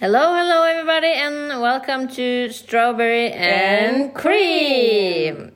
Hello, 0.00 0.34
hello, 0.34 0.62
everybody, 0.62 1.12
and 1.12 1.60
welcome 1.60 2.08
to 2.08 2.48
Strawberry 2.48 3.32
and, 3.32 3.96
And 3.96 4.14
Cream. 4.14 5.52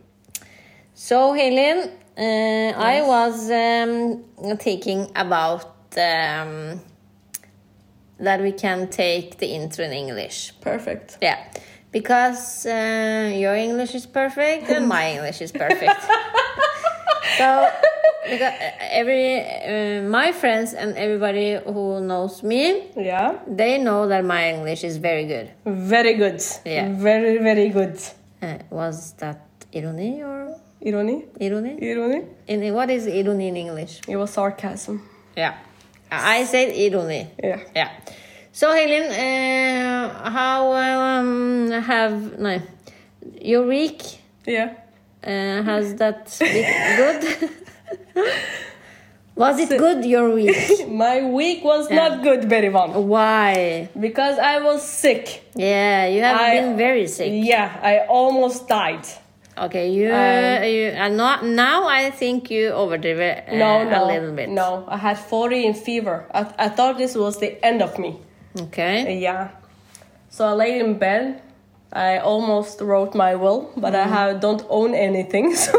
So, 0.93 1.33
Helen, 1.33 1.91
uh, 2.19 2.79
I 2.79 3.01
was 3.01 3.51
um, 3.51 4.23
thinking 4.59 5.11
about 5.17 5.65
um, 5.97 6.79
that 8.19 8.43
we 8.43 8.53
can 8.53 8.91
take 8.91 9.39
the 9.39 9.47
intro 9.47 9.83
in 9.87 9.93
English. 9.93 10.53
Perfect. 10.61 11.17
Yeah, 11.23 11.39
because 11.91 12.67
uh, 12.67 13.33
your 13.35 13.55
English 13.55 13.95
is 13.95 14.05
perfect 14.05 14.69
and 14.69 14.87
my 14.87 15.11
English 15.15 15.41
is 15.41 15.53
perfect. 15.53 16.05
so, 17.39 17.69
because 18.25 18.53
uh, 18.53 18.71
every 18.91 19.41
uh, 19.41 20.03
my 20.09 20.33
friends 20.33 20.73
and 20.75 20.97
everybody 20.97 21.59
who 21.65 22.01
knows 22.01 22.43
me, 22.43 22.91
Yeah. 22.97 23.39
they 23.47 23.79
know 23.79 24.07
that 24.09 24.25
my 24.25 24.51
English 24.51 24.85
is 24.85 24.97
very 24.99 25.27
good. 25.27 25.51
Very 25.67 26.15
good. 26.15 26.41
Yeah. 26.65 26.89
Very, 26.95 27.39
very 27.39 27.69
good. 27.69 27.99
Uh, 28.43 28.59
was 28.71 29.13
that 29.19 29.41
irony 29.75 30.23
or 30.23 30.57
Irony? 30.85 31.25
irony? 31.41 31.79
Irony? 31.81 32.23
In 32.47 32.75
what 32.75 32.91
is 32.91 33.07
irony 33.07 33.49
in 33.49 33.57
English? 33.57 34.01
It 34.07 34.17
was 34.17 34.31
sarcasm. 34.31 35.01
Yeah, 35.37 35.55
I 36.11 36.45
said 36.45 36.75
irony. 36.77 37.31
Yeah. 37.43 37.61
Yeah. 37.75 37.91
So 38.53 38.71
Helen, 38.73 39.11
uh, 39.11 40.31
how 40.31 40.73
um, 40.75 41.71
have 41.71 42.39
no 42.39 42.61
your 43.41 43.67
week 43.67 44.03
Yeah. 44.47 44.75
Uh, 45.27 45.63
has 45.63 45.95
that 45.97 46.37
been 46.39 46.97
good? 46.97 47.51
Was 49.37 49.59
it 49.59 49.69
good 49.71 50.05
your 50.05 50.31
week? 50.31 50.89
My 50.89 51.23
week 51.25 51.65
was 51.65 51.91
Yeah. 51.91 51.97
not 51.97 52.23
good, 52.23 52.43
Berivan. 52.49 52.91
Why? 53.07 53.89
Because 53.99 54.39
I 54.39 54.61
was 54.61 54.81
sick. 54.87 55.43
Yeah, 55.57 56.07
you 56.07 56.23
have 56.23 56.41
I- 56.41 56.61
been 56.61 56.77
very 56.77 57.09
sick. 57.09 57.33
Yeah, 57.35 57.77
I 57.83 58.07
almost 58.07 58.69
died. 58.69 59.05
Okay, 59.59 59.91
you 59.91 60.07
Um, 60.13 60.63
you 60.65 60.93
uh, 60.99 61.09
not 61.09 61.45
now. 61.45 61.87
I 61.89 62.11
think 62.11 62.49
you 62.51 62.71
overdrive 62.71 63.19
it 63.21 63.45
uh, 63.49 63.55
No, 63.57 63.85
no. 63.89 64.05
a 64.05 64.07
little 64.07 64.33
bit. 64.35 64.49
No, 64.51 64.85
I 64.89 64.97
had 64.97 65.19
40 65.19 65.67
in 65.67 65.75
fever. 65.75 66.27
I, 66.33 66.41
I 66.59 66.69
thought 66.69 66.99
this 66.99 67.15
was 67.17 67.39
the 67.39 67.65
end 67.65 67.83
of 67.83 67.97
me. 67.99 68.19
Okay. 68.61 69.19
Yeah. 69.19 69.49
So 70.31 70.45
I 70.47 70.53
laid 70.55 70.81
in 70.81 70.99
bed. 70.99 71.41
I 71.95 72.19
almost 72.19 72.81
wrote 72.81 73.15
my 73.15 73.35
will, 73.37 73.71
but 73.77 73.93
Mm. 73.93 74.03
I 74.05 74.07
have, 74.09 74.41
don't 74.41 74.65
own 74.69 74.95
anything. 74.95 75.55
So 75.65 75.73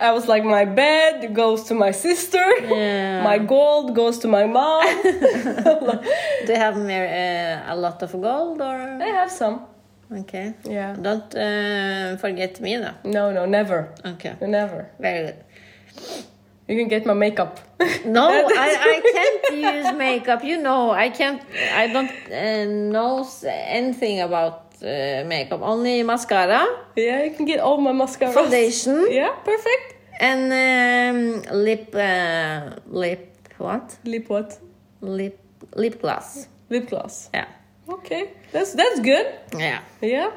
I 0.00 0.10
was 0.12 0.26
like, 0.26 0.44
my 0.44 0.64
bed 0.64 1.34
goes 1.34 1.64
to 1.64 1.74
my 1.74 1.92
sister. 1.92 2.44
Yeah. 2.62 3.22
My 3.22 3.38
gold 3.38 3.94
goes 3.94 4.18
to 4.20 4.28
my 4.28 4.46
mom. 4.46 4.82
Do 5.02 6.52
you 6.52 6.56
have 6.56 6.76
uh, 6.76 7.72
a 7.72 7.76
lot 7.76 8.02
of 8.02 8.12
gold 8.12 8.60
or? 8.60 8.76
I 9.02 9.06
have 9.20 9.30
some. 9.30 9.62
Okay. 10.10 10.54
Yeah. 10.64 10.94
Don't 10.94 11.34
uh, 11.34 12.16
forget 12.16 12.60
me 12.60 12.76
though. 12.76 12.94
No, 13.04 13.32
no, 13.32 13.46
never. 13.46 13.94
Okay. 14.04 14.34
Never. 14.40 14.90
Very 14.98 15.26
good. 15.26 16.24
You 16.72 16.78
can 16.78 16.88
get 16.88 17.04
my 17.04 17.12
makeup. 17.12 17.60
No, 18.06 18.28
I, 18.66 18.68
I 18.92 19.00
can't 19.12 19.44
use 19.74 19.92
makeup. 19.98 20.42
You 20.42 20.56
know, 20.56 20.90
I 20.90 21.10
can't. 21.10 21.42
I 21.74 21.86
don't 21.92 22.10
uh, 22.32 22.64
know 22.90 23.28
anything 23.44 24.20
about 24.22 24.72
uh, 24.82 25.22
makeup. 25.26 25.60
Only 25.62 26.02
mascara, 26.02 26.64
yeah, 26.96 27.24
you 27.24 27.32
can 27.36 27.44
get 27.44 27.60
all 27.60 27.76
my 27.76 27.92
mascara. 27.92 28.32
foundation, 28.32 29.06
Yeah, 29.10 29.32
perfect. 29.44 29.86
and 30.18 30.42
um, 30.50 31.42
lip 31.64 31.94
uh, 31.94 32.76
lip 32.86 33.36
what? 33.58 33.98
Lip 34.04 34.28
what? 34.30 34.58
Lip 35.02 35.38
lip 35.76 36.00
gloss. 36.00 36.48
Lip 36.70 36.88
gloss. 36.88 37.28
Yeah, 37.34 37.48
Okay, 37.88 38.30
that's 38.50 38.72
that's 38.72 38.98
good. 39.00 39.26
yeah. 39.58 39.80
Yeah. 40.00 40.30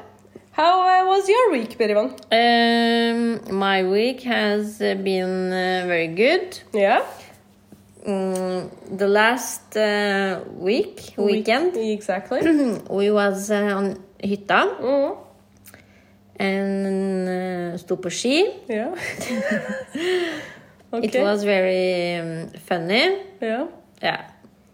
How 0.56 0.80
uh, 0.80 1.06
was 1.06 1.28
your 1.28 1.52
week, 1.52 1.76
Berivan? 1.78 2.08
Um, 2.32 3.58
my 3.58 3.82
week 3.82 4.22
has 4.22 4.80
uh, 4.80 4.94
been 4.94 5.52
uh, 5.52 5.84
very 5.86 6.08
good. 6.08 6.58
Yeah. 6.72 7.02
Mm, 8.06 8.70
the 8.96 9.06
last 9.08 9.76
uh, 9.76 10.40
week 10.56 11.12
weekend 11.18 11.74
Week- 11.74 11.98
Exactly. 11.98 12.40
we 12.90 13.10
was 13.10 13.50
uh, 13.50 13.76
on 13.76 13.96
hytta 14.22 14.78
mm. 14.80 15.16
and 16.36 17.28
uh, 17.28 17.76
sto 17.78 17.96
på 17.96 18.10
ski. 18.10 18.46
Yeah. 18.68 18.94
okay. 20.92 21.06
It 21.06 21.14
was 21.22 21.44
very 21.44 22.16
um, 22.20 22.48
funny. 22.68 23.18
Yeah. 23.42 23.66
Yeah. 24.02 24.24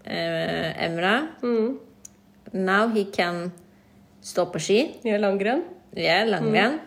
Emra, 0.06 1.28
Mm. 1.42 1.78
now 2.52 2.88
he 2.88 3.04
can 3.06 3.50
stå 4.22 4.46
på 4.46 4.58
ski. 4.58 4.94
Yeah, 5.04 5.20
langrenn. 5.20 5.62
Yeah, 5.96 6.24
langrenn. 6.28 6.78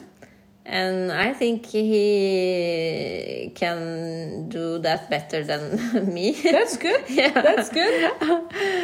And 0.67 1.11
I 1.11 1.33
think 1.33 1.65
he 1.67 3.51
can 3.55 4.49
do 4.49 4.79
that 4.79 5.09
better 5.11 5.43
than 5.43 5.61
me. 6.13 6.31
That's 6.31 6.77
good. 6.77 7.03
Yeah. 7.09 7.33
That's 7.41 7.69
good. 7.69 8.11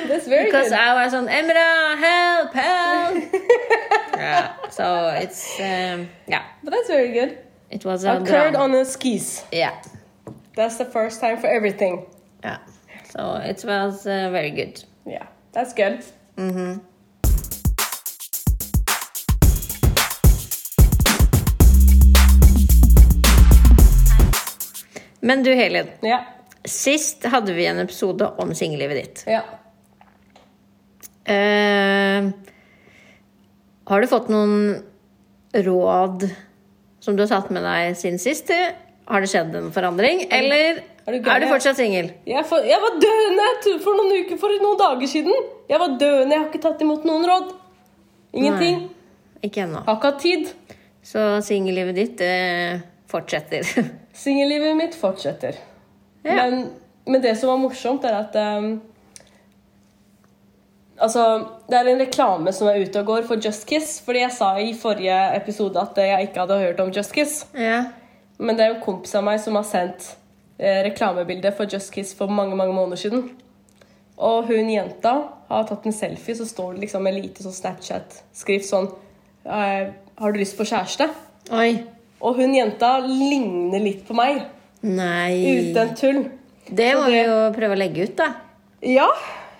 That's 0.07 0.27
very 0.27 0.45
good. 0.45 0.51
because 0.51 0.69
good. 0.69 0.79
I 0.79 1.03
was 1.03 1.13
on 1.13 1.27
Emra, 1.27 1.97
help, 1.97 2.53
help. 2.53 3.33
yeah. 4.13 4.53
So 4.69 5.07
it's 5.23 5.59
um, 5.59 6.07
yeah, 6.27 6.43
but 6.63 6.71
that's 6.71 6.87
very 6.87 7.11
good. 7.13 7.37
it 7.71 7.83
was 7.85 8.03
a 8.05 8.17
Occurred 8.17 8.55
on 8.55 8.71
the 8.73 8.85
skis. 8.85 9.43
yeah, 9.51 9.81
That's 10.55 10.77
the 10.77 10.85
first 10.85 11.19
time 11.21 11.37
for 11.37 11.47
everything. 11.47 12.05
yeah. 12.43 12.57
So 13.09 13.35
it 13.43 13.63
was 13.65 14.05
uh, 14.05 14.29
very 14.31 14.51
good. 14.51 14.83
Yeah, 15.05 15.25
that's 15.51 15.73
good. 15.73 16.03
Men 25.31 25.43
du 25.47 25.53
Helen, 25.55 25.87
Ja. 26.03 26.25
sist 26.67 27.23
hadde 27.23 27.53
vi 27.55 27.65
en 27.65 27.79
episode 27.79 28.27
om 28.37 28.49
singellivet 28.55 28.97
ditt. 28.97 29.23
Ja. 29.31 29.45
Uh, 31.23 32.33
har 33.87 34.01
du 34.01 34.07
fått 34.11 34.27
noen 34.27 34.81
råd 35.55 36.25
som 36.99 37.15
du 37.15 37.23
har 37.23 37.31
tatt 37.31 37.47
med 37.55 37.63
deg 37.63 37.95
siden 37.95 38.19
sist? 38.19 38.51
Har 39.07 39.23
det 39.23 39.31
skjedd 39.31 39.55
en 39.55 39.71
forandring, 39.71 40.25
eller 40.27 40.83
er 41.07 41.15
du 41.15 41.23
er, 41.23 41.39
du 41.39 41.47
fortsatt 41.47 41.79
singel? 41.79 42.11
Jeg, 42.27 42.43
for, 42.51 42.67
jeg 42.67 42.83
var 42.83 42.99
døende 42.99 43.47
for 43.87 44.01
noen 44.01 44.13
uker, 44.19 44.43
for 44.43 44.59
noen 44.67 44.83
dager 44.83 45.15
siden. 45.15 45.49
Jeg 45.71 45.79
var 45.79 45.95
døende, 45.95 46.35
jeg 46.35 46.43
har 46.43 46.49
ikke 46.51 46.65
tatt 46.67 46.83
imot 46.83 47.07
noen 47.07 47.27
råd. 47.31 47.55
Ingenting. 48.35 48.89
Ikke 49.47 49.63
ennå. 49.63 49.87
Har 49.87 49.95
ikke 49.95 50.11
hatt 50.11 50.23
tid. 50.27 50.51
Så 51.07 51.29
singellivet 51.47 51.95
ditt 51.97 52.21
eh, 52.27 52.83
fortsetter. 53.11 53.67
Singellivet 54.23 54.77
mitt 54.79 54.95
fortsetter. 54.97 55.59
Ja. 56.23 56.37
Men, 56.37 56.71
men 57.05 57.21
det 57.23 57.35
som 57.39 57.51
var 57.51 57.61
morsomt, 57.61 58.05
er 58.07 58.23
at 58.23 58.37
um, 58.39 58.73
Altså, 61.01 61.21
det 61.65 61.79
er 61.79 61.87
en 61.89 62.01
reklame 62.03 62.51
som 62.53 62.67
er 62.69 62.83
ute 62.83 63.01
og 63.01 63.07
går 63.07 63.23
for 63.25 63.41
Just 63.41 63.63
Kiss. 63.65 63.95
Fordi 64.05 64.21
jeg 64.21 64.33
sa 64.35 64.51
i 64.61 64.75
forrige 64.77 65.17
episode 65.33 65.81
at 65.81 65.97
jeg 65.97 66.27
ikke 66.27 66.43
hadde 66.43 66.59
hørt 66.61 66.83
om 66.83 66.91
Just 66.93 67.15
Kiss. 67.15 67.47
ja. 67.57 67.81
Men 68.41 68.57
det 68.57 68.65
er 68.65 68.71
en 68.73 68.81
kompis 68.81 69.13
av 69.13 69.21
meg 69.21 69.37
som 69.37 69.53
har 69.53 69.65
sendt 69.69 70.07
eh, 70.57 70.79
reklamebilde 70.87 71.51
for 71.53 71.69
Just 71.69 71.91
Kiss 71.93 72.15
for 72.17 72.31
mange 72.31 72.55
mange 72.57 72.73
måneder 72.73 72.97
siden. 72.97 73.27
Og 74.17 74.49
hun 74.49 74.69
jenta 74.69 75.13
har 75.49 75.67
tatt 75.69 75.85
en 75.85 75.93
selfie, 75.93 76.35
så 76.37 76.47
står 76.49 76.73
det 76.73 76.87
liksom 76.87 77.05
med 77.05 77.19
lite 77.19 77.45
sånn 77.45 77.53
Snapchat-skrift 77.53 78.65
sånn 78.65 78.89
eh, 79.45 79.93
Har 79.93 80.33
du 80.33 80.41
lyst 80.41 80.57
på 80.57 80.65
kjæreste? 80.65 81.09
Oi. 81.53 81.83
Og 82.21 82.37
hun 82.37 82.53
jenta 82.55 82.95
ligner 83.05 83.81
litt 83.83 84.03
på 84.07 84.15
meg. 84.17 84.43
Nei. 84.81 85.71
Uten 85.71 85.95
tull. 85.97 86.21
Det 86.71 86.91
må 86.97 87.05
det, 87.07 87.13
vi 87.13 87.21
jo 87.25 87.37
prøve 87.55 87.75
å 87.75 87.79
legge 87.81 88.05
ut, 88.07 88.15
da. 88.19 88.29
Ja, 88.85 89.07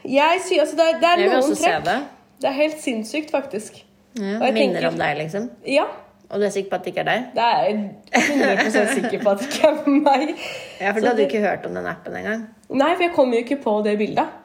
jeg 0.08 0.42
sier 0.46 0.64
altså 0.64 0.78
det 0.80 0.86
er, 0.88 1.00
det 1.02 1.10
er 1.12 1.24
noen 1.36 1.58
trekk. 1.58 1.84
det. 1.86 1.98
Det 2.42 2.50
er 2.50 2.56
helt 2.58 2.80
sinnssykt, 2.82 3.34
faktisk. 3.34 3.82
Ja, 4.18 4.38
minner 4.40 4.54
tenker- 4.56 4.88
om 4.90 4.98
deg, 4.98 5.18
liksom. 5.20 5.50
Ja. 5.70 5.86
Og 6.32 6.40
du 6.40 6.46
er 6.48 6.54
sikker 6.54 6.70
på 6.72 6.78
at 6.80 6.86
det 6.86 6.94
ikke 6.94 7.04
er 7.04 7.10
deg? 7.10 7.24
Det 7.36 7.44
er 7.44 7.64
jeg 7.68 8.58
100 8.72 8.94
sikker 8.96 9.24
på 9.24 9.32
at 9.34 9.42
det 9.42 9.48
ikke 9.50 9.68
er 9.68 9.90
meg. 9.92 10.30
Ja, 10.80 10.94
for 10.94 11.02
da 11.02 11.02
du 11.02 11.08
hadde 11.10 11.18
du 11.18 11.24
jo 11.24 11.28
ikke 11.28 11.42
hørt 11.44 11.66
om 11.68 11.74
den 11.76 11.90
appen 11.92 12.16
engang. 12.16 12.46
Nei, 12.72 12.94
for 12.96 13.04
jeg 13.04 13.14
kom 13.18 13.34
jo 13.36 13.42
ikke 13.44 13.58
på 13.66 13.74
det 13.84 13.98
bildet. 14.00 14.38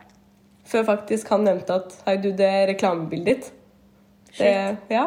Før 0.67 0.83
faktisk 0.89 1.29
han 1.31 1.45
nevnte 1.47 1.77
at 1.79 1.95
Hei, 2.09 2.17
du, 2.19 2.33
det 2.35 2.49
er 2.49 2.67
reklamebildet 2.73 3.27
ditt. 3.31 3.53
Det, 4.37 4.51
ja. 4.91 5.05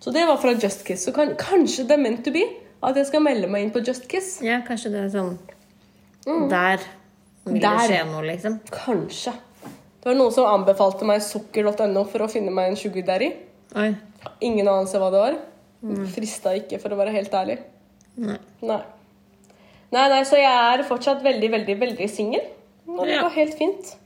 Så 0.00 0.12
det 0.12 0.26
var 0.28 0.36
fra 0.36 0.52
Just 0.52 0.84
Kiss. 0.86 1.04
Så 1.06 1.12
kan, 1.16 1.34
kanskje 1.40 1.86
det 1.88 1.96
er 1.96 2.02
meant 2.02 2.24
to 2.24 2.30
be 2.34 2.42
at 2.84 2.96
jeg 3.00 3.06
skal 3.08 3.22
melde 3.24 3.48
meg 3.50 3.64
inn 3.64 3.72
på 3.74 3.80
Just 3.86 4.06
Kiss. 4.08 4.36
Ja, 4.44 4.60
kanskje 4.66 4.90
det 4.92 5.04
er 5.06 5.10
sånn 5.14 5.38
Der 6.50 6.82
vil 7.46 7.60
Der. 7.62 7.76
det 7.78 7.88
skje 7.88 8.00
noe, 8.10 8.22
liksom. 8.26 8.58
Kanskje. 8.74 9.32
Det 10.02 10.10
var 10.12 10.18
noen 10.18 10.32
som 10.34 10.46
anbefalte 10.50 11.06
meg 11.08 11.22
sukker.no 11.22 12.04
for 12.10 12.26
å 12.26 12.30
finne 12.30 12.52
meg 12.54 12.68
en 12.72 12.76
sugar 12.78 13.02
daddy. 13.08 13.32
Oi. 13.76 13.88
Ingen 14.46 14.68
anelse 14.68 14.98
hva 15.02 15.10
det 15.14 15.22
var. 15.22 15.38
Frista 16.14 16.52
ikke, 16.58 16.78
for 16.82 16.90
å 16.94 16.98
være 16.98 17.14
helt 17.14 17.34
ærlig. 17.34 17.58
Nei. 18.16 18.38
Nei. 18.62 18.80
Nei, 19.92 20.08
nei, 20.10 20.22
så 20.26 20.36
jeg 20.38 20.50
er 20.50 20.82
fortsatt 20.88 21.22
veldig, 21.22 21.50
veldig, 21.52 21.76
veldig 21.80 22.08
singel. 22.10 22.42
Og 22.88 23.04
det 23.06 23.14
Ja. 23.16 23.22
går 23.22 23.34
helt 23.36 23.54
fint. 23.58 23.96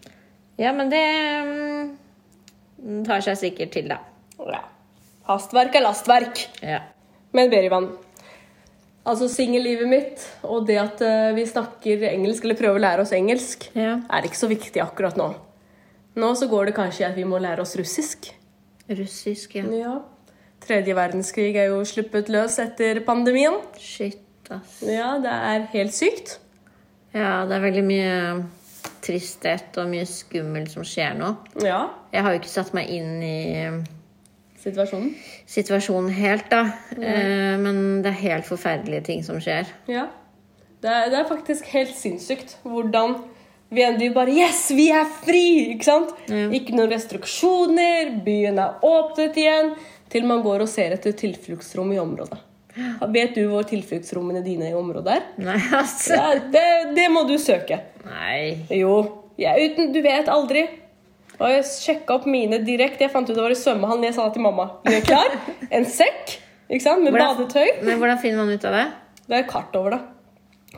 Ja, 0.58 0.72
men 0.72 0.90
det 0.90 1.00
um, 1.40 3.04
tar 3.04 3.20
seg 3.24 3.36
sikkert 3.40 3.72
til, 3.72 3.88
da. 3.88 3.98
Ja. 4.38 4.60
Hastverk 5.30 5.76
er 5.78 5.84
lastverk. 5.84 6.40
Ja. 6.66 6.80
Men 7.36 7.50
Berivan, 7.52 7.86
altså 9.06 9.28
singellivet 9.30 9.88
mitt 9.88 10.24
og 10.42 10.66
det 10.68 10.80
at 10.82 11.02
eh, 11.06 11.30
vi 11.36 11.46
snakker 11.46 12.08
engelsk, 12.10 12.44
eller 12.44 12.58
prøver 12.58 12.80
å 12.80 12.84
lære 12.84 13.04
oss 13.04 13.14
engelsk, 13.16 13.68
ja. 13.78 14.00
er 14.10 14.26
ikke 14.26 14.40
så 14.40 14.50
viktig 14.50 14.82
akkurat 14.82 15.18
nå. 15.20 15.30
Nå 16.18 16.32
så 16.34 16.50
går 16.50 16.70
det 16.70 16.76
kanskje 16.78 17.04
i 17.04 17.08
at 17.12 17.18
vi 17.18 17.26
må 17.28 17.38
lære 17.38 17.62
oss 17.62 17.76
russisk. 17.78 18.32
Russisk, 18.90 19.54
ja. 19.60 19.68
Ja. 19.70 19.94
Tredje 20.60 20.94
verdenskrig 20.98 21.54
er 21.56 21.70
jo 21.70 21.84
sluppet 21.88 22.28
løs 22.32 22.58
etter 22.60 22.98
pandemien. 23.06 23.60
Shit, 23.78 24.18
ass. 24.50 24.80
Ja, 24.84 25.14
det 25.22 25.30
er 25.30 25.68
helt 25.76 25.94
sykt. 25.96 26.40
Ja, 27.14 27.46
det 27.46 27.56
er 27.56 27.62
veldig 27.64 27.84
mye 27.86 28.16
tristhet 29.04 29.78
og 29.80 29.88
mye 29.90 30.04
skummelt 30.08 30.74
som 30.74 30.84
skjer 30.86 31.16
nå. 31.18 31.32
Ja, 31.64 31.86
Jeg 32.12 32.26
har 32.26 32.34
jo 32.34 32.42
ikke 32.42 32.52
satt 32.52 32.74
meg 32.76 32.90
inn 32.92 33.22
i 33.22 33.38
situasjonen. 34.60 35.14
situasjonen 35.48 36.10
helt, 36.14 36.48
da. 36.52 36.62
Eh, 36.96 37.56
men 37.60 38.02
det 38.04 38.12
er 38.12 38.22
helt 38.24 38.48
forferdelige 38.48 39.06
ting 39.10 39.24
som 39.26 39.40
skjer. 39.42 39.68
Ja. 39.90 40.08
Det 40.80 40.88
er, 40.88 41.10
det 41.12 41.18
er 41.20 41.28
faktisk 41.28 41.66
helt 41.74 41.92
sinnssykt 41.96 42.56
hvordan 42.64 43.18
vi 43.70 43.84
endelig 43.86 44.14
bare 44.16 44.32
Yes, 44.34 44.64
vi 44.74 44.88
er 44.90 45.06
fri! 45.24 45.74
Ikke 45.76 45.86
sant? 45.86 46.14
Ja. 46.30 46.48
Ikke 46.56 46.74
noen 46.74 46.90
restriksjoner, 46.90 48.16
byen 48.24 48.58
er 48.58 48.80
åpnet 48.86 49.36
igjen. 49.38 49.74
Til 50.10 50.24
man 50.26 50.40
går 50.42 50.64
og 50.64 50.70
ser 50.70 50.96
etter 50.96 51.14
tilfluktsrom 51.14 51.92
i 51.94 52.00
området. 52.02 52.40
Vet 53.14 53.36
du 53.36 53.44
hvor 53.50 53.62
tilfluktsrommene 53.66 54.42
dine 54.42 54.70
i 54.70 54.74
området 54.74 55.14
er? 55.20 55.28
Nei, 55.42 55.58
altså. 55.78 56.16
Ja, 56.18 56.32
det, 56.50 56.66
det 56.96 57.06
må 57.14 57.22
du 57.28 57.36
søke. 57.38 57.78
Nei. 58.06 58.66
Jo. 58.74 58.96
Er 59.38 59.60
uten, 59.62 59.92
du 59.94 60.00
vet 60.04 60.28
aldri. 60.30 60.66
Og 61.40 61.48
jeg 61.48 61.64
sjekka 61.64 62.18
opp 62.18 62.26
mine 62.28 62.58
direkte. 62.66 63.06
Jeg 63.06 63.12
fant 63.14 63.28
ut 63.30 63.34
det 63.36 63.42
var 63.42 63.54
i 63.54 63.56
svømmehallen. 63.58 64.04
Jeg 64.04 64.14
sa 64.18 64.26
det 64.28 64.34
til 64.36 64.44
mamma. 64.44 64.66
Du 64.84 64.92
er 64.92 65.00
klar? 65.06 65.32
En 65.72 65.86
sekk 65.88 66.36
ikke 66.70 66.84
sant? 66.84 67.02
med 67.02 67.12
Hvordan- 67.14 67.36
badetøy. 67.40 67.82
Men 67.82 67.98
hvordan 67.98 68.18
finner 68.20 68.44
man 68.44 68.52
ut 68.54 68.64
av 68.64 68.72
det? 68.76 68.86
Det 69.26 69.38
er 69.38 69.48
kart 69.48 69.76
over 69.76 69.90
det. 69.96 70.00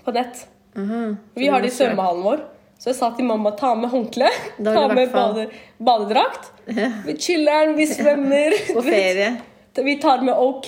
På 0.05 0.12
nett. 0.14 0.47
Aha. 0.76 1.00
Vi 1.35 1.49
har 1.49 1.61
det 1.61 1.73
i 1.73 1.76
svømmehallen 1.76 2.23
vår. 2.23 2.44
Så 2.79 2.91
jeg 2.91 2.97
sa 2.99 3.11
til 3.14 3.25
mamma 3.25 3.53
ta 3.55 3.75
med 3.79 3.91
håndkle, 3.91 4.29
ta 4.64 4.88
med 4.91 5.12
bade, 5.12 5.44
badedrakt. 5.79 6.49
Vi 6.67 7.15
chiller'n, 7.15 7.76
vi 7.76 7.87
svømmer. 7.87 8.56
På 8.75 8.82
ferie. 8.82 9.37
Vi 9.75 9.94
tar 9.97 10.20
med 10.20 10.35
OK. 10.37 10.67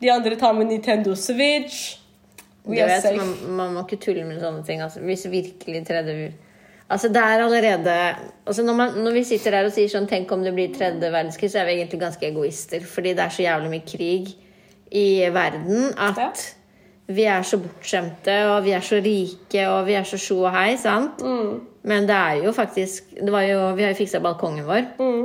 De 0.00 0.10
andre 0.10 0.36
tar 0.36 0.52
med 0.52 0.66
Nintendo 0.66 1.14
Switch. 1.14 1.96
Du 2.66 2.72
er 2.74 2.86
vet, 2.86 3.02
safe. 3.02 3.16
man, 3.16 3.56
man 3.56 3.72
må 3.74 3.84
ikke 3.86 3.96
tulle 4.02 4.24
med 4.28 4.42
sånne 4.42 4.64
ting. 4.66 4.82
Altså. 4.84 5.00
Hvis 5.00 5.24
virkelig 5.30 5.86
tredje 5.88 6.32
Altså 6.88 7.10
det 7.12 7.20
er 7.20 7.42
allerede 7.44 7.94
altså 8.46 8.62
når, 8.64 8.74
man, 8.74 8.94
når 9.04 9.12
vi 9.18 9.24
sitter 9.28 9.52
der 9.52 9.66
og 9.68 9.74
sier 9.74 9.90
sånn 9.92 10.06
Tenk 10.08 10.30
om 10.32 10.40
det 10.44 10.54
blir 10.56 10.70
tredje 10.72 11.10
verdenskrig, 11.12 11.50
så 11.52 11.60
er 11.60 11.68
vi 11.68 11.74
egentlig 11.76 12.00
ganske 12.00 12.28
egoister. 12.30 12.84
Fordi 12.84 13.12
det 13.16 13.24
er 13.24 13.34
så 13.34 13.44
jævlig 13.44 13.72
mye 13.74 13.88
krig 13.88 14.30
i 14.96 15.08
verden 15.34 15.90
at 16.00 16.46
vi 17.08 17.24
er 17.24 17.44
så 17.46 17.56
bortskjemte, 17.60 18.34
og 18.52 18.66
vi 18.66 18.74
er 18.76 18.84
så 18.84 18.98
rike, 19.00 19.62
og 19.72 19.86
vi 19.86 19.94
er 19.96 20.04
så 20.04 20.18
sjo 20.20 20.42
og 20.42 20.52
hei, 20.52 20.74
sant? 20.80 21.22
Mm. 21.24 21.54
Men 21.88 22.08
det 22.08 22.16
er 22.16 22.42
jo 22.44 22.52
faktisk 22.52 23.14
det 23.16 23.32
var 23.32 23.46
jo, 23.48 23.60
Vi 23.76 23.84
har 23.84 23.94
jo 23.94 24.00
fiksa 24.00 24.20
balkongen 24.20 24.66
vår. 24.68 24.90
Mm. 25.00 25.22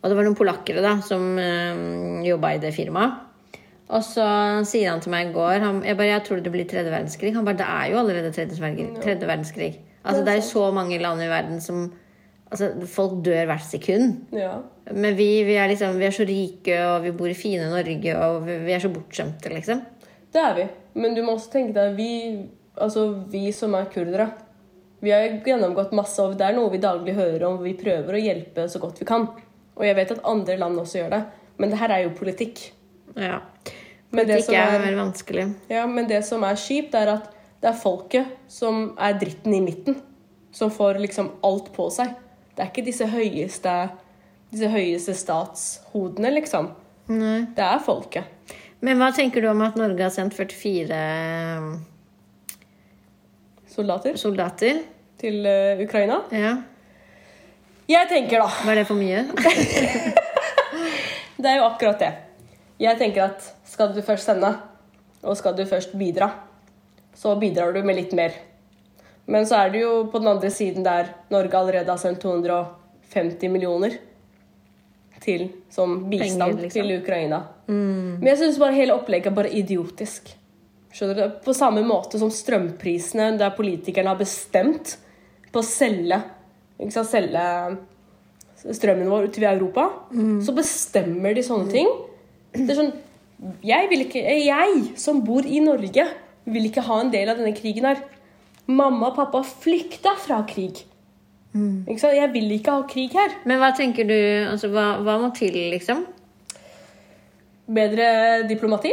Og 0.00 0.10
det 0.10 0.16
var 0.16 0.24
noen 0.24 0.38
polakkere 0.38 0.84
da, 0.84 0.94
som 1.04 1.36
øh, 1.40 2.24
jobba 2.24 2.54
i 2.54 2.62
det 2.62 2.72
firmaet. 2.76 3.22
Og 3.86 4.02
så 4.02 4.24
sier 4.66 4.90
han 4.90 5.02
til 5.02 5.12
meg 5.12 5.28
i 5.28 5.34
går 5.34 5.60
han, 5.62 5.76
Jeg 5.86 5.96
bare, 5.96 6.08
jeg 6.08 6.22
tror 6.26 6.40
det 6.42 6.52
blir 6.52 6.66
tredje 6.66 6.90
verdenskrig. 6.90 7.34
Han 7.36 7.44
bare, 7.46 7.60
det 7.60 7.68
er 7.68 7.92
jo 7.92 8.00
allerede 8.00 8.32
tredje, 8.32 8.88
tredje 9.02 9.28
verdenskrig. 9.28 9.76
Altså, 10.06 10.22
det 10.24 10.32
er 10.32 10.40
jo 10.40 10.48
så 10.48 10.64
mange 10.74 10.98
land 11.02 11.22
i 11.22 11.30
verden 11.30 11.60
som 11.62 11.86
altså, 12.50 12.70
Folk 12.90 13.18
dør 13.26 13.48
hvert 13.50 13.66
sekund. 13.66 14.20
Ja. 14.36 14.54
Men 14.92 15.16
vi, 15.18 15.28
vi, 15.46 15.56
er 15.58 15.70
liksom, 15.70 15.98
vi 15.98 16.06
er 16.06 16.14
så 16.14 16.26
rike, 16.28 16.78
og 16.86 17.02
vi 17.06 17.14
bor 17.16 17.30
i 17.30 17.38
fine 17.38 17.68
Norge, 17.72 18.16
og 18.22 18.44
vi, 18.46 18.58
vi 18.68 18.74
er 18.76 18.82
så 18.82 18.92
bortskjemte, 18.94 19.50
liksom. 19.50 19.82
Det 20.32 20.42
er 20.42 20.54
vi. 20.58 20.66
Men 21.02 21.16
du 21.16 21.22
må 21.26 21.34
også 21.36 21.52
tenke 21.56 21.74
deg 21.76 21.96
vi, 21.98 22.10
altså 22.78 23.08
vi 23.32 23.48
som 23.54 23.74
er 23.76 23.88
kurdere 23.92 24.30
Vi 25.04 25.12
har 25.12 25.40
gjennomgått 25.44 25.92
masse, 25.96 26.22
og 26.22 26.38
det 26.38 26.46
er 26.46 26.56
noe 26.56 26.70
vi 26.72 26.80
daglig 26.82 27.16
hører 27.16 27.48
om. 27.50 27.58
Vi 27.64 27.74
prøver 27.78 28.16
å 28.16 28.22
hjelpe 28.22 28.64
så 28.70 28.80
godt 28.82 29.02
vi 29.02 29.08
kan. 29.08 29.26
Og 29.76 29.84
jeg 29.84 29.96
vet 29.98 30.14
at 30.14 30.24
andre 30.24 30.56
land 30.60 30.80
også 30.80 31.02
gjør 31.02 31.12
det. 31.12 31.22
Men 31.60 31.72
det 31.72 31.80
her 31.82 31.92
er 31.92 32.04
jo 32.06 32.14
politikk. 32.16 32.62
Ja. 33.16 33.42
Politikk 34.12 34.54
er 34.54 34.76
er, 34.76 34.84
mer 34.86 34.96
vanskelig. 34.98 35.44
ja, 35.72 35.84
men 35.90 36.08
det 36.08 36.22
som 36.24 36.44
er 36.46 36.58
kjipt, 36.60 36.94
er 36.96 37.12
at 37.18 37.35
det 37.66 37.72
er 37.72 37.80
folket 37.80 38.34
som 38.46 38.92
er 38.94 39.16
dritten 39.18 39.56
i 39.56 39.58
midten. 39.58 39.96
Som 40.54 40.70
får 40.70 41.00
liksom 41.02 41.32
alt 41.44 41.72
på 41.74 41.88
seg. 41.90 42.12
Det 42.54 42.62
er 42.62 42.70
ikke 42.70 42.84
disse 42.86 43.08
høyeste, 43.10 43.72
disse 44.52 44.70
høyeste 44.70 45.16
statshodene, 45.18 46.30
liksom. 46.38 46.70
Nei. 47.10 47.40
Det 47.56 47.66
er 47.66 47.82
folket. 47.82 48.54
Men 48.86 49.02
hva 49.02 49.10
tenker 49.16 49.42
du 49.42 49.50
om 49.50 49.66
at 49.66 49.74
Norge 49.78 50.06
har 50.06 50.14
sendt 50.14 50.38
44 50.38 51.02
Soldater 53.74 54.14
soldater? 54.16 54.84
til 55.16 55.46
eh, 55.48 55.80
Ukraina. 55.80 56.20
Ja. 56.30 56.52
Jeg 57.88 58.08
tenker, 58.10 58.44
da 58.44 58.68
Var 58.68 58.78
det 58.78 58.86
for 58.86 58.98
mye? 58.98 59.24
Det 61.36 61.50
er 61.50 61.60
jo 61.60 61.66
akkurat 61.66 62.00
det. 62.00 62.12
Jeg 62.80 62.98
tenker 63.00 63.30
at 63.30 63.48
skal 63.68 63.94
du 63.96 64.02
først 64.04 64.28
sende, 64.28 64.50
og 65.22 65.36
skal 65.36 65.56
du 65.56 65.64
først 65.68 65.96
bidra, 65.96 66.30
så 67.16 67.32
bidrar 67.40 67.72
du 67.72 67.82
med 67.86 67.96
litt 67.96 68.12
mer. 68.16 68.34
Men 69.26 69.46
så 69.48 69.62
er 69.64 69.72
det 69.72 69.82
jo 69.82 69.92
på 70.12 70.20
den 70.22 70.30
andre 70.36 70.50
siden 70.54 70.84
der 70.86 71.10
Norge 71.32 71.58
allerede 71.58 71.90
har 71.90 71.98
sendt 71.98 72.22
250 72.22 73.50
millioner 73.50 73.96
til, 75.24 75.48
som 75.72 75.96
bistand 76.10 76.42
Penger, 76.42 76.62
liksom. 76.62 76.76
til 76.76 76.98
Ukraina. 77.00 77.40
Men 78.20 78.28
jeg 78.30 78.38
syns 78.42 78.60
bare 78.62 78.76
hele 78.76 78.94
opplegget 78.94 79.32
er 79.32 79.38
bare 79.40 79.50
idiotisk. 79.58 80.30
Skjønner 80.94 81.18
du? 81.18 81.40
På 81.44 81.54
samme 81.56 81.82
måte 81.84 82.20
som 82.20 82.30
strømprisene, 82.32 83.32
der 83.40 83.56
politikerne 83.56 84.12
har 84.12 84.20
bestemt 84.20 84.94
på 85.52 85.60
å 85.60 85.66
selge, 85.66 86.20
sant, 86.92 87.10
selge 87.10 87.46
strømmen 88.76 89.10
vår 89.10 89.28
til 89.34 89.48
Europa, 89.48 89.88
så 90.44 90.54
bestemmer 90.56 91.34
de 91.36 91.44
sånne 91.44 91.72
ting. 91.72 91.90
Det 92.56 92.70
er 92.70 92.78
sånn 92.78 92.94
jeg, 93.66 93.90
ikke, 94.00 94.22
jeg 94.22 94.78
som 94.96 95.18
bor 95.24 95.44
i 95.44 95.58
Norge, 95.60 96.06
vil 96.46 96.68
ikke 96.68 96.84
ha 96.86 97.00
en 97.02 97.10
del 97.12 97.30
av 97.32 97.40
denne 97.40 97.54
krigen 97.56 97.88
her. 97.88 98.02
Mamma 98.66 99.10
og 99.10 99.18
pappa 99.18 99.42
flykta 99.46 100.16
fra 100.18 100.42
krig. 100.48 100.84
Ikke 101.56 102.00
sant? 102.02 102.16
Jeg 102.18 102.30
vil 102.34 102.50
ikke 102.58 102.74
ha 102.74 102.84
krig 102.90 103.14
her. 103.16 103.34
Men 103.48 103.60
hva 103.62 103.72
tenker 103.76 104.08
du 104.08 104.16
altså, 104.16 104.70
hva, 104.72 104.98
hva 105.04 105.16
må 105.22 105.30
til, 105.36 105.56
liksom? 105.72 106.04
Bedre 107.76 108.08
diplomati. 108.48 108.92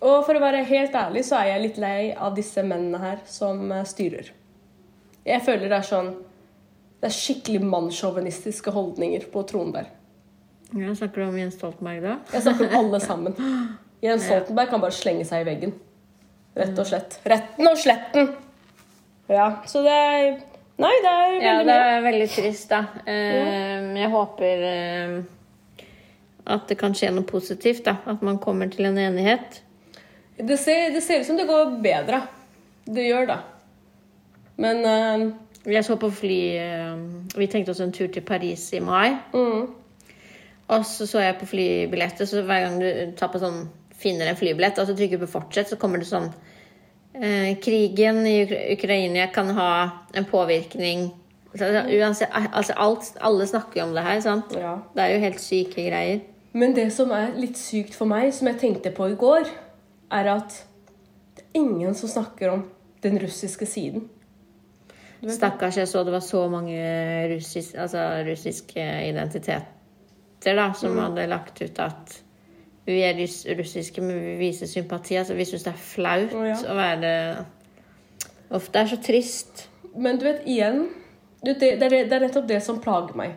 Og 0.00 0.22
for 0.24 0.36
å 0.36 0.42
være 0.42 0.64
helt 0.68 0.94
ærlig 0.96 1.24
så 1.28 1.40
er 1.40 1.52
jeg 1.52 1.64
litt 1.64 1.80
lei 1.80 2.10
av 2.16 2.36
disse 2.36 2.62
mennene 2.64 3.00
her 3.02 3.22
som 3.28 3.66
eh, 3.72 3.86
styrer. 3.88 4.30
Jeg 5.28 5.44
føler 5.44 5.68
det 5.68 5.76
er 5.76 5.84
sånn 5.84 6.06
Det 7.00 7.08
er 7.10 7.12
skikkelig 7.12 7.60
mannssjåvinistiske 7.68 8.72
holdninger 8.72 9.26
på 9.32 9.42
tronen 9.48 9.74
der. 9.76 9.90
Ja, 10.76 10.92
snakker 10.94 11.22
du 11.22 11.26
om 11.30 11.38
Jens 11.38 11.56
Stoltenberg, 11.58 12.02
da? 12.04 12.16
Jeg 12.32 12.44
snakker 12.44 12.68
om 12.68 12.76
alle 12.78 13.00
sammen. 13.08 13.36
Jens 14.04 14.26
Stoltenberg 14.28 14.72
kan 14.72 14.82
bare 14.84 14.96
slenge 14.96 15.24
seg 15.28 15.44
i 15.44 15.48
veggen. 15.48 15.72
Rett 16.58 16.78
og 16.78 16.86
slett. 16.88 17.18
Retten 17.30 17.68
og 17.70 17.76
sletten! 17.78 18.32
Ja, 19.30 19.50
så 19.70 19.82
det 19.86 19.92
er 19.94 20.24
Nei, 20.80 20.94
det 21.04 21.10
er 21.12 21.26
veldig 21.28 21.44
Ja, 21.44 21.54
det 21.68 21.74
er 21.76 22.00
veldig 22.06 22.28
trist, 22.32 22.70
da. 22.72 22.78
Eh, 23.06 23.90
Jeg 24.00 24.08
håper 24.10 24.62
uh, 24.64 25.18
at 26.50 26.64
det 26.70 26.78
kan 26.80 26.94
skje 26.96 27.10
noe 27.12 27.26
positivt, 27.28 27.84
da. 27.84 27.98
At 28.08 28.22
man 28.26 28.38
kommer 28.42 28.70
til 28.72 28.88
en 28.88 28.96
enighet. 28.98 29.60
Det 30.40 30.56
ser, 30.58 30.88
det 30.94 31.02
ser 31.04 31.20
ut 31.20 31.28
som 31.28 31.36
det 31.36 31.46
går 31.46 31.76
bedre. 31.84 32.22
Det 32.88 33.04
gjør 33.06 33.28
det. 33.28 33.38
Men 34.56 34.80
uh, 34.88 35.26
Jeg 35.68 35.84
så 35.84 35.98
på 36.00 36.08
fly 36.10 36.40
Vi 37.36 37.46
tenkte 37.52 37.74
oss 37.74 37.82
en 37.84 37.92
tur 37.92 38.08
til 38.08 38.24
Paris 38.24 38.72
i 38.72 38.80
mai. 38.80 39.12
mm, 39.34 39.68
Og 40.72 40.84
så 40.86 41.06
så 41.06 41.20
jeg 41.20 41.36
på 41.38 41.46
flybilletter, 41.46 42.24
så 42.24 42.42
hver 42.42 42.64
gang 42.66 42.80
du 42.80 43.12
tar 43.20 43.28
på 43.28 43.38
sånn 43.42 43.68
finner 44.00 44.30
en 44.30 44.38
flybillett, 44.38 44.78
og 44.80 44.88
så 44.88 44.96
trykker 44.96 45.18
du 45.18 45.26
på 45.26 45.32
'fortsett', 45.38 45.68
så 45.68 45.76
kommer 45.76 46.00
det 46.00 46.08
sånn 46.08 46.30
eh, 47.14 47.56
Krigen 47.62 48.26
i 48.26 48.42
Ukra 48.44 48.60
Ukraina 48.74 49.26
kan 49.34 49.50
ha 49.56 49.70
en 50.14 50.24
påvirkning 50.24 51.10
Så, 51.50 51.66
uansett, 51.66 52.30
altså 52.52 52.72
alt, 52.76 53.16
Alle 53.20 53.46
snakker 53.46 53.80
jo 53.80 53.86
om 53.88 53.94
det 53.94 54.04
her, 54.06 54.20
sant? 54.20 54.52
ja. 54.54 54.76
Det 54.94 55.02
er 55.02 55.14
jo 55.14 55.24
helt 55.24 55.40
syke 55.40 55.82
greier. 55.82 56.20
Men 56.52 56.74
det 56.74 56.92
som 56.94 57.10
er 57.10 57.32
litt 57.34 57.58
sykt 57.58 57.94
for 57.94 58.06
meg, 58.06 58.30
som 58.34 58.46
jeg 58.46 58.60
tenkte 58.60 58.92
på 58.94 59.08
i 59.10 59.16
går, 59.18 59.50
er 60.12 60.30
at 60.30 60.64
det 61.34 61.42
er 61.42 61.58
ingen 61.58 61.94
som 61.94 62.08
snakker 62.08 62.52
om 62.52 62.64
den 63.02 63.18
russiske 63.18 63.66
siden. 63.66 64.08
Stakkars, 65.26 65.76
jeg 65.76 65.88
så 65.88 66.04
det 66.04 66.14
var 66.14 66.24
så 66.24 66.46
mange 66.48 66.78
russis, 67.34 67.74
altså, 67.74 68.22
russiske 68.24 68.86
identiteter 69.08 70.56
da, 70.56 70.70
som 70.72 70.96
hadde 70.96 71.26
lagt 71.28 71.60
ut 71.60 71.78
at 71.82 72.14
vi 72.88 73.00
er 73.04 73.18
russiske, 73.58 74.02
men 74.02 74.18
vi 74.24 74.36
viser 74.40 74.70
sympati. 74.70 75.18
Altså, 75.20 75.36
vi 75.38 75.46
syns 75.48 75.66
det 75.66 75.72
er 75.74 75.82
flaut 75.84 76.34
Å, 76.34 76.44
ja. 76.48 76.58
å 76.64 76.76
være 76.78 77.12
Uff, 78.50 78.66
det 78.72 78.80
er 78.80 78.90
så 78.90 78.98
trist. 79.04 79.66
Men 79.94 80.18
du 80.18 80.26
vet, 80.26 80.42
igjen 80.48 80.88
du, 81.40 81.52
det, 81.54 81.76
det, 81.80 81.86
er, 81.86 82.08
det 82.10 82.16
er 82.16 82.24
nettopp 82.26 82.48
det 82.48 82.58
som 82.64 82.80
plager 82.82 83.16
meg. 83.16 83.36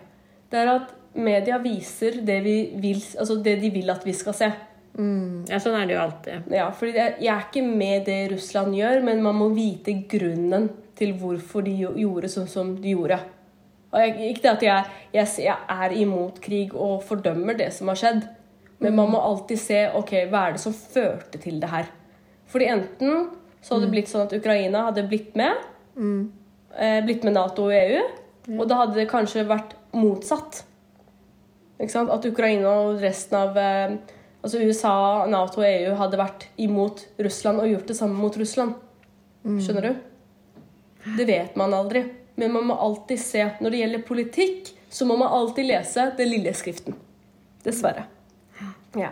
Det 0.51 0.59
er 0.59 0.71
at 0.73 0.91
media 1.13 1.59
viser 1.61 2.19
det, 2.25 2.39
vi 2.43 2.55
vil, 2.81 3.01
altså 3.19 3.37
det 3.45 3.59
de 3.61 3.69
vil 3.73 3.93
at 3.93 4.03
vi 4.05 4.15
skal 4.17 4.35
se. 4.35 4.49
Mm. 4.93 5.45
Ja, 5.49 5.59
sånn 5.61 5.77
er 5.77 5.87
det 5.87 5.95
jo 5.95 6.01
alltid. 6.03 6.49
Ja, 6.53 6.67
fordi 6.75 6.97
jeg, 6.97 7.15
jeg 7.23 7.31
er 7.33 7.45
ikke 7.47 7.63
med 7.65 8.03
det 8.09 8.17
Russland 8.33 8.75
gjør, 8.77 8.99
men 9.05 9.23
man 9.25 9.37
må 9.39 9.49
vite 9.55 9.95
grunnen 10.09 10.67
til 10.97 11.15
hvorfor 11.21 11.65
de 11.65 11.77
gjorde 11.79 12.29
sånn 12.29 12.49
som 12.49 12.75
de 12.81 12.93
gjorde. 12.93 13.21
Og 13.93 14.01
jeg, 14.01 14.33
ikke 14.33 14.43
det 14.43 14.51
at 14.51 14.65
jeg, 14.67 14.93
jeg, 15.13 15.31
jeg 15.45 15.79
er 15.79 15.95
imot 16.01 16.39
krig 16.43 16.73
og 16.73 17.01
fordømmer 17.05 17.57
det 17.57 17.69
som 17.75 17.89
har 17.91 17.99
skjedd, 17.99 18.25
men 18.83 18.95
man 18.95 19.13
må 19.13 19.21
alltid 19.23 19.59
se 19.61 19.79
ok, 19.95 20.11
hva 20.31 20.47
er 20.47 20.57
det 20.57 20.63
som 20.63 20.75
førte 20.75 21.39
til 21.39 21.61
det 21.61 21.69
her. 21.71 21.87
Fordi 22.51 22.67
enten 22.73 23.29
så 23.63 23.75
hadde 23.75 23.87
det 23.87 23.93
blitt 23.93 24.11
sånn 24.11 24.25
at 24.25 24.35
Ukraina 24.35 24.87
hadde 24.89 25.05
blitt 25.07 25.37
med, 25.39 25.55
eh, 26.75 26.99
blitt 27.05 27.23
med 27.23 27.37
Nato 27.37 27.69
og 27.69 27.75
EU, 27.77 28.01
og 28.59 28.65
da 28.67 28.81
hadde 28.81 28.99
det 28.99 29.09
kanskje 29.11 29.47
vært 29.47 29.77
motsatt. 29.95 30.65
At 31.79 32.25
Ukraina 32.27 32.73
og 32.83 33.01
resten 33.01 33.39
av 33.39 33.57
eh, 33.57 33.95
altså 34.43 34.59
USA, 34.59 34.95
Nato 35.31 35.63
og 35.63 35.67
EU 35.67 35.95
hadde 35.99 36.19
vært 36.19 36.47
imot 36.59 37.05
Russland 37.23 37.63
og 37.63 37.71
gjort 37.71 37.87
det 37.87 37.97
samme 37.97 38.19
mot 38.19 38.35
Russland. 38.39 38.75
Skjønner 39.43 39.89
du? 39.89 39.95
Det 41.17 41.25
vet 41.27 41.55
man 41.59 41.73
aldri. 41.75 42.03
Men 42.35 42.53
man 42.55 42.65
må 42.65 42.75
alltid 42.81 43.19
se 43.21 43.43
Når 43.61 43.69
det 43.69 43.81
gjelder 43.81 44.05
politikk, 44.07 44.71
så 44.89 45.05
må 45.05 45.17
man 45.19 45.33
alltid 45.35 45.67
lese 45.69 46.07
den 46.17 46.31
lille 46.31 46.53
skriften. 46.57 46.95
Dessverre. 47.63 48.07
Ja. 48.95 49.09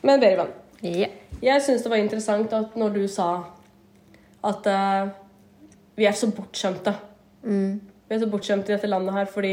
Men 0.00 0.20
Berivan, 0.20 0.48
Ja. 0.80 1.08
jeg 1.40 1.62
syns 1.62 1.82
det 1.82 1.90
var 1.90 1.96
interessant 1.96 2.52
at 2.52 2.76
når 2.76 2.94
du 2.94 3.08
sa 3.08 3.44
at 4.44 4.66
uh, 4.66 5.08
vi 5.94 6.06
er 6.08 6.12
så 6.12 6.26
bortskjemte. 6.34 6.94
Vi 7.42 8.14
er 8.16 8.18
så 8.18 8.26
bortskjemte 8.26 8.72
i 8.72 8.74
dette 8.74 8.90
landet 8.90 9.14
her 9.14 9.30
fordi 9.30 9.52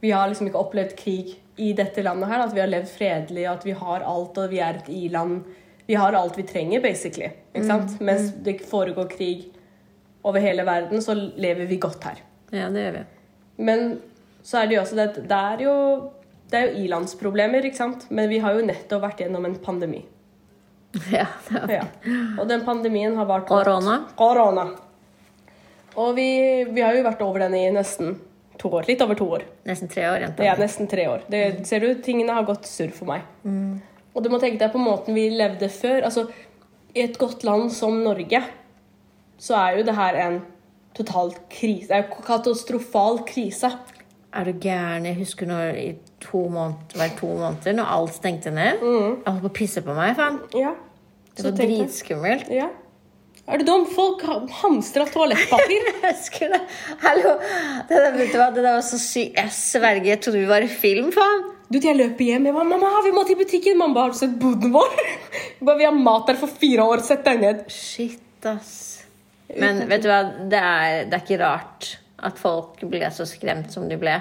vi 0.00 0.12
har 0.14 0.28
liksom 0.30 0.46
ikke 0.46 0.60
opplevd 0.60 0.94
krig 0.96 1.34
i 1.58 1.72
dette 1.74 2.02
landet 2.06 2.28
her. 2.30 2.44
At 2.44 2.54
vi 2.54 2.60
har 2.62 2.70
levd 2.70 2.88
fredelig, 2.92 3.46
at 3.50 3.66
vi 3.66 3.74
har 3.74 4.04
alt, 4.06 4.38
og 4.38 4.50
vi 4.52 4.60
er 4.62 4.78
et 4.78 4.88
i-land. 4.94 5.40
Vi 5.88 5.96
har 5.98 6.14
alt 6.14 6.36
vi 6.38 6.44
trenger, 6.46 6.80
basically. 6.80 7.32
Ikke 7.54 7.66
sant? 7.66 7.96
Mens 8.00 8.30
det 8.44 8.60
foregår 8.68 9.08
krig 9.10 9.48
over 10.28 10.42
hele 10.44 10.64
verden, 10.68 11.00
så 11.04 11.16
lever 11.16 11.66
vi 11.70 11.80
godt 11.80 12.04
her. 12.04 12.20
ja, 12.52 12.68
det 12.72 12.84
gjør 12.84 12.98
vi. 13.00 13.04
Men 13.68 13.88
så 14.46 14.60
er 14.62 14.68
det 14.70 14.76
jo 14.76 14.82
også 14.84 14.96
det, 15.00 15.08
det 15.28 15.40
er 15.54 15.64
jo 15.66 15.74
det 16.48 16.56
er 16.56 16.68
jo 16.70 16.84
ilandsproblemer, 16.86 17.66
ikke 17.68 17.76
sant? 17.76 18.06
Men 18.14 18.30
vi 18.30 18.38
har 18.40 18.56
jo 18.56 18.64
nettopp 18.64 19.02
vært 19.04 19.18
gjennom 19.24 19.44
en 19.48 19.58
pandemi. 19.64 20.04
Ja, 21.12 21.26
det 21.50 21.74
Ja. 21.74 21.82
Og 22.40 22.46
den 22.48 22.62
pandemien 22.64 23.16
har 23.18 23.26
vart 23.28 23.48
Korona. 23.50 23.98
Korona. 24.16 24.64
Og 25.98 26.14
vi, 26.16 26.64
vi 26.70 26.80
har 26.80 26.96
jo 26.96 27.04
vært 27.04 27.20
over 27.26 27.44
den 27.44 27.56
i 27.58 27.66
nesten 27.74 28.16
to 28.58 28.70
år. 28.72 28.86
Litt 28.88 29.02
over 29.04 29.18
to 29.18 29.26
år. 29.36 29.44
nesten 29.68 29.90
tre 29.90 30.06
år, 30.08 30.22
jenta. 30.24 30.46
Er 30.46 30.58
nesten 30.58 30.88
tre 30.90 31.04
år. 31.10 31.26
Det, 31.30 31.42
ser 31.68 31.84
du, 31.84 31.90
tingene 32.02 32.34
har 32.34 32.46
gått 32.48 32.66
surr 32.70 32.94
for 32.94 33.10
meg. 33.10 33.26
Og 34.14 34.24
du 34.24 34.30
må 34.32 34.40
tenke 34.42 34.58
deg 34.62 34.72
på 34.72 34.80
måten 34.82 35.14
vi 35.14 35.28
levde 35.30 35.68
før. 35.70 36.06
Altså, 36.08 36.24
I 36.96 37.04
et 37.04 37.18
godt 37.20 37.44
land 37.46 37.68
som 37.74 38.00
Norge 38.02 38.40
så 39.38 39.54
er 39.58 39.78
jo 39.78 39.86
det 39.86 39.94
her 39.96 40.18
en 40.26 40.40
total 40.98 41.32
krise. 41.52 41.88
Det 41.88 41.96
er 41.96 42.04
jo 42.04 42.24
katastrofal 42.26 43.22
krise. 43.28 43.70
Er 44.34 44.44
du 44.44 44.52
gæren? 44.60 45.06
Jeg 45.08 45.16
husker 45.20 45.48
når 45.48 45.78
i 45.78 45.86
to 46.20 46.48
måneder, 46.52 46.98
hver 46.98 47.14
to 47.20 47.30
måneder, 47.38 47.78
når 47.78 47.94
alt 47.96 48.14
stengte 48.18 48.50
ned. 48.50 48.82
Jeg 48.82 49.32
holdt 49.32 49.46
på 49.46 49.52
å 49.52 49.56
pisse 49.60 49.82
på 49.86 49.94
meg, 49.96 50.16
faen. 50.18 50.42
Ja. 50.58 50.74
Det 51.38 51.46
var 51.46 51.56
dritskummelt. 51.60 52.50
Ja. 52.52 52.68
Er 53.48 53.62
du 53.62 53.64
dum? 53.64 53.86
Folk 53.88 54.20
hamstra 54.60 55.06
toalettpapir. 55.08 55.86
Jeg 56.02 56.16
husker 56.18 56.50
det. 56.52 56.58
Hallo! 57.00 57.36
Det 57.88 58.02
der, 58.02 58.18
det 58.18 58.32
der 58.60 58.74
var 58.74 58.82
så 58.84 58.98
sykt. 59.00 59.38
Jeg 59.38 59.54
sverger, 59.56 60.10
jeg 60.10 60.20
trodde 60.20 60.42
vi 60.42 60.50
var 60.50 60.66
i 60.66 60.68
film, 60.68 61.08
faen. 61.14 61.46
Du, 61.68 61.78
jeg 61.80 61.96
løper 61.96 62.24
hjem. 62.24 62.46
Jeg 62.48 62.56
bare, 62.56 62.68
mamma, 62.68 62.90
vi 63.04 63.12
må 63.12 63.24
til 63.28 63.36
butikken. 63.40 63.76
Mamma, 63.80 64.04
har 64.04 64.12
du 64.12 64.18
sett 64.20 64.36
boden 64.40 64.72
vår? 64.72 64.92
Bare, 65.64 65.76
vi 65.80 65.84
har 65.84 65.96
mat 65.96 66.28
der 66.28 66.38
for 66.40 66.48
fire 66.60 66.84
år. 66.88 67.02
Sett 67.04 67.24
deg 67.26 67.42
ned. 67.42 67.64
Shit, 67.72 68.20
ass. 68.48 68.87
Men 69.56 69.84
vet 69.88 70.02
du 70.04 70.08
hva, 70.10 70.18
det 70.50 70.58
er, 70.60 71.04
det 71.08 71.16
er 71.16 71.22
ikke 71.24 71.38
rart 71.40 71.92
at 72.28 72.36
folk 72.40 72.82
ble 72.90 73.08
så 73.14 73.24
skremt 73.28 73.72
som 73.72 73.86
de 73.88 73.96
ble. 74.00 74.18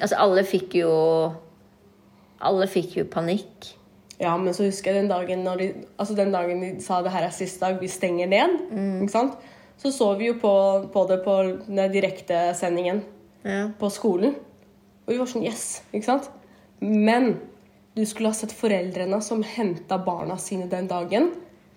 Altså, 0.00 0.16
alle 0.20 0.42
fikk 0.48 0.74
jo 0.80 0.90
Alle 2.42 2.66
fikk 2.66 2.96
jo 2.98 3.04
panikk. 3.06 3.68
Ja, 4.18 4.32
men 4.38 4.54
så 4.54 4.64
husker 4.66 4.92
jeg 4.92 5.02
den 5.04 5.10
dagen 5.10 5.44
de, 5.58 5.68
altså 5.96 6.14
den 6.18 6.32
dagen 6.34 6.60
de 6.62 6.70
sa 6.82 7.00
det 7.02 7.12
her 7.14 7.24
er 7.26 7.34
siste 7.34 7.62
dag, 7.62 7.78
vi 7.80 7.88
stenger 7.90 8.26
ned. 8.30 8.56
Ikke 9.04 9.14
sant? 9.14 9.36
Så 9.78 9.90
så 9.94 10.08
vi 10.18 10.28
jo 10.28 10.34
på, 10.38 10.50
på 10.94 11.04
det 11.10 11.20
på 11.24 11.36
den 11.66 11.80
direktesendingen 11.94 13.02
Ja. 13.46 13.68
på 13.78 13.88
skolen. 13.90 14.34
Og 15.06 15.14
vi 15.14 15.18
var 15.18 15.26
sånn 15.30 15.46
Yes! 15.46 15.82
Ikke 15.92 16.06
sant? 16.06 16.28
Men 16.82 17.36
du 17.96 18.04
skulle 18.06 18.30
ha 18.30 18.36
sett 18.36 18.54
foreldrene 18.54 19.18
som 19.22 19.42
henta 19.42 19.98
barna 20.02 20.36
sine 20.38 20.68
den 20.70 20.86
dagen. 20.90 21.32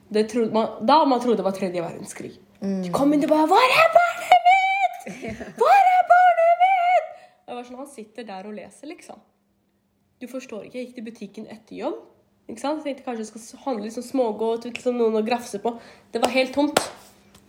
Det 0.10 0.28
trodde 0.30 0.54
man, 0.54 0.86
da 0.86 1.00
man 1.06 1.22
trodde 1.22 1.42
det 1.42 1.48
var 1.48 1.58
tredje 1.58 1.82
verdenskrig. 1.82 2.36
De 2.62 2.92
kom 2.96 3.14
inn 3.14 3.24
og 3.24 3.30
bare 3.30 3.48
'Hvor 3.48 3.70
er 3.84 3.90
barnet 4.00 4.42
mitt?!' 4.48 5.56
'Hvor 5.60 5.80
er 5.96 6.04
barnet 6.12 6.54
mitt?!' 6.64 7.16
Jeg 7.48 7.56
var 7.56 7.64
sånn, 7.64 7.78
Han 7.78 7.88
sitter 7.88 8.24
der 8.24 8.48
og 8.48 8.54
leser, 8.54 8.88
liksom. 8.88 9.20
Du 10.22 10.28
forstår 10.28 10.64
ikke. 10.66 10.78
Jeg 10.80 10.88
gikk 10.88 10.96
til 10.96 11.06
butikken 11.12 11.48
etter 11.52 11.76
jobb. 11.76 11.98
Ikke 12.50 12.62
sant? 12.62 12.86
Jeg 12.86 12.96
tenkte 12.96 13.04
kanskje 13.10 13.26
jeg 13.26 13.42
skal 13.42 13.60
handle 13.66 13.92
sånn 13.92 14.06
smågodt, 14.06 14.66
liksom 14.70 14.98
noen 14.98 15.18
å 15.20 15.26
grafse 15.26 15.60
på. 15.60 15.80
Det 16.14 16.22
var 16.22 16.30
helt 16.30 16.54
tomt. 16.54 16.80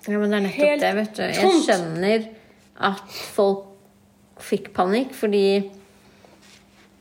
Ja, 0.08 0.18
men 0.18 0.30
det 0.30 0.36
er 0.38 0.44
nettopp 0.46 0.66
Helt 0.66 0.80
det, 0.80 0.94
vet 0.94 1.14
du. 1.16 1.22
Jeg 1.22 1.42
tomt. 1.42 1.64
skjønner 1.66 2.28
at 2.90 3.08
folk 3.34 3.64
fikk 4.38 4.72
panikk, 4.74 5.14
fordi 5.14 5.70